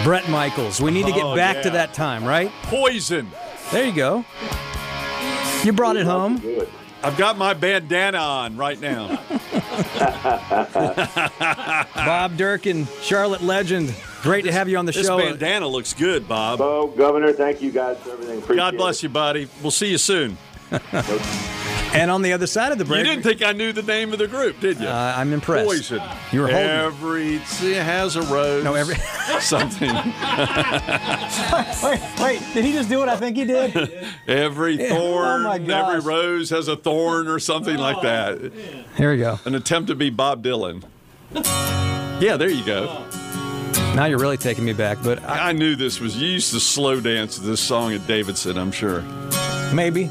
Bret 0.05 0.29
Michaels. 0.31 0.81
We 0.81 0.91
need 0.91 1.05
to 1.07 1.13
get 1.13 1.25
Oh, 1.25 1.37
back 1.37 1.63
to 1.65 1.71
that 1.71 1.93
time, 1.93 2.25
right? 2.25 2.51
Poison. 2.63 3.29
There 3.71 3.85
you 3.85 3.93
go. 3.93 4.25
You 5.65 5.73
brought 5.73 5.97
it 5.97 6.07
home. 6.07 6.43
I've 7.03 7.17
got 7.17 7.39
my 7.39 7.55
bandana 7.55 8.19
on 8.19 8.57
right 8.57 8.81
now. 8.81 9.07
Bob 11.95 12.37
Durkin, 12.37 12.87
Charlotte 13.03 13.43
legend. 13.43 13.95
Great 14.23 14.45
to 14.45 14.53
have 14.53 14.69
you 14.69 14.77
on 14.79 14.87
the 14.87 14.93
this 14.93 15.07
show. 15.07 15.17
This 15.17 15.31
bandana 15.31 15.69
looks 15.69 15.95
good, 15.95 16.27
Bob. 16.27 16.59
Bo, 16.59 16.89
Governor, 16.89 17.33
thank 17.33 17.63
you 17.63 17.71
guys 17.71 17.99
for 17.99 18.11
everything. 18.11 18.39
Appreciate 18.39 18.57
God 18.57 18.77
bless 18.77 18.99
it. 18.99 19.05
you, 19.05 19.09
buddy. 19.11 19.49
We'll 19.63 19.71
see 19.71 19.91
you 19.91 19.99
soon. 19.99 20.37
And 21.95 22.11
on 22.11 22.23
the 22.23 22.33
other 22.35 22.47
side 22.47 22.71
of 22.71 22.79
the 22.79 22.85
break, 22.85 22.99
You 22.99 23.05
didn't 23.05 23.23
think 23.25 23.43
I 23.43 23.53
knew 23.53 23.73
the 23.73 23.83
name 23.83 24.13
of 24.13 24.19
the 24.19 24.29
group, 24.29 24.61
did 24.61 24.79
you? 24.79 24.87
Uh, 24.87 25.15
I'm 25.17 25.33
impressed. 25.33 25.67
Poison. 25.67 26.03
You 26.33 26.43
were 26.43 26.49
holding 26.49 26.69
every 26.69 27.39
see, 27.41 27.73
it 27.75 27.83
has 27.83 28.15
a 28.17 28.23
rose. 28.23 28.63
No, 28.63 28.75
every- 28.75 28.97
something. 29.41 29.89
wait, 31.83 32.01
wait, 32.21 32.43
did 32.55 32.65
he 32.65 32.73
just 32.73 32.89
do 32.89 32.99
what 32.99 33.09
I 33.09 33.17
think 33.17 33.37
he 33.37 33.45
did? 33.45 34.05
every 34.27 34.77
thorn, 34.77 35.47
Oh, 35.47 35.59
my 35.59 35.59
every 35.59 36.01
rose 36.01 36.51
has 36.51 36.69
a 36.69 36.77
thorn 36.77 37.27
or 37.29 37.39
something 37.39 37.77
like 37.79 38.03
that. 38.03 38.53
Here 38.97 39.11
we 39.13 39.19
go. 39.19 39.39
An 39.45 39.55
attempt 39.55 39.89
to 39.89 39.95
be 39.95 40.11
Bob 40.11 40.43
Dylan. 40.45 40.85
Yeah, 42.21 42.37
there 42.37 42.51
you 42.51 42.65
go. 42.65 43.05
Now 43.95 44.05
you're 44.05 44.19
really 44.19 44.37
taking 44.37 44.65
me 44.65 44.73
back, 44.75 44.99
but 45.03 45.23
I, 45.25 45.49
I 45.49 45.53
knew 45.53 45.75
this 45.75 46.01
was. 46.01 46.17
You 46.21 46.29
used 46.29 46.53
to 46.53 46.61
slow 46.61 47.01
dance 47.01 47.37
to 47.37 47.43
this 47.43 47.61
song 47.61 47.93
at 47.95 48.07
Davidson, 48.07 48.59
I'm 48.59 48.73
sure. 48.73 49.03
maybe. 49.73 50.11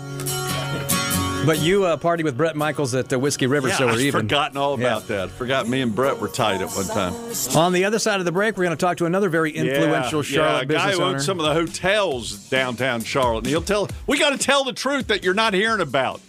But 1.45 1.59
you 1.61 1.85
uh, 1.85 1.95
party 1.95 2.23
with 2.25 2.35
Bret 2.35 2.57
Michaels 2.57 2.93
at 2.93 3.07
the 3.07 3.17
Whiskey 3.17 3.47
River, 3.47 3.69
Yeah, 3.69 3.77
so 3.77 3.85
we're 3.85 3.93
I've 3.93 3.99
even. 4.01 4.21
forgotten 4.21 4.57
all 4.57 4.73
about 4.73 5.07
that. 5.07 5.29
Forgot 5.31 5.69
me 5.69 5.79
and 5.81 5.95
Brett 5.95 6.19
were 6.19 6.27
tight 6.27 6.59
at 6.61 6.69
one 6.71 6.85
time. 6.87 7.13
On 7.55 7.71
the 7.71 7.85
other 7.85 7.99
side 7.99 8.19
of 8.19 8.25
the 8.25 8.33
break, 8.33 8.57
we're 8.57 8.65
going 8.65 8.75
to 8.75 8.85
talk 8.85 8.97
to 8.97 9.05
another 9.05 9.29
very 9.29 9.51
influential 9.51 10.19
yeah, 10.25 10.29
Charlotte 10.35 10.69
yeah, 10.69 10.75
a 10.75 10.79
guy 10.79 10.91
who 10.91 11.01
owner. 11.03 11.13
owns 11.15 11.25
some 11.25 11.39
of 11.39 11.45
the 11.45 11.53
hotels 11.53 12.49
downtown 12.49 13.01
Charlotte, 13.01 13.39
and 13.39 13.47
he'll 13.47 13.61
tell. 13.61 13.87
We 14.07 14.19
got 14.19 14.31
to 14.31 14.37
tell 14.37 14.65
the 14.65 14.73
truth 14.73 15.07
that 15.07 15.23
you're 15.23 15.33
not 15.33 15.53
hearing 15.53 15.79
about. 15.79 16.19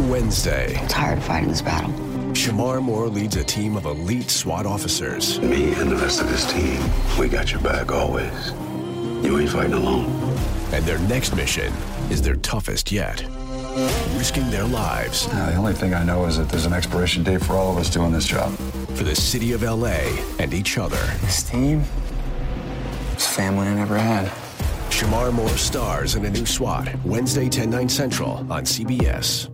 Wednesday, 0.00 0.78
Tired 0.88 1.16
of 1.18 1.24
fighting 1.24 1.48
this 1.48 1.62
battle. 1.62 1.90
Shemar 2.34 2.82
Moore 2.82 3.08
leads 3.08 3.36
a 3.36 3.44
team 3.44 3.74
of 3.74 3.86
elite 3.86 4.28
SWAT 4.28 4.66
officers. 4.66 5.40
Me 5.40 5.72
and 5.74 5.90
the 5.90 5.96
rest 5.96 6.20
of 6.20 6.28
this 6.28 6.50
team, 6.52 6.78
we 7.18 7.28
got 7.28 7.50
your 7.52 7.60
back 7.62 7.90
always. 7.90 8.50
You 9.24 9.38
ain't 9.38 9.50
fighting 9.50 9.72
alone. 9.72 10.06
And 10.72 10.84
their 10.84 10.98
next 11.00 11.34
mission 11.34 11.72
is 12.10 12.20
their 12.20 12.36
toughest 12.36 12.92
yet. 12.92 13.24
Risking 14.16 14.50
their 14.50 14.64
lives 14.64 15.26
the 15.26 15.54
only 15.54 15.72
thing 15.72 15.94
I 15.94 16.02
know 16.04 16.26
is 16.26 16.36
that 16.38 16.48
there's 16.48 16.66
an 16.66 16.72
expiration 16.72 17.22
date 17.22 17.44
for 17.44 17.54
all 17.54 17.70
of 17.70 17.78
us 17.78 17.88
doing 17.88 18.12
this 18.12 18.26
job. 18.26 18.52
for 18.96 19.04
the 19.04 19.14
city 19.14 19.52
of 19.52 19.62
LA 19.62 20.00
and 20.38 20.52
each 20.52 20.76
other. 20.78 20.96
This 21.20 21.42
team 21.44 21.84
is 23.16 23.26
family 23.26 23.68
I 23.68 23.74
never 23.74 23.96
had. 23.96 24.26
Shemar 24.90 25.32
Moore 25.32 25.48
stars 25.56 26.16
in 26.16 26.24
a 26.24 26.30
new 26.30 26.46
SWAT, 26.46 26.88
Wednesday, 27.04 27.48
10, 27.48 27.70
9 27.70 27.88
central 27.88 28.38
on 28.52 28.64
CBS. 28.64 29.48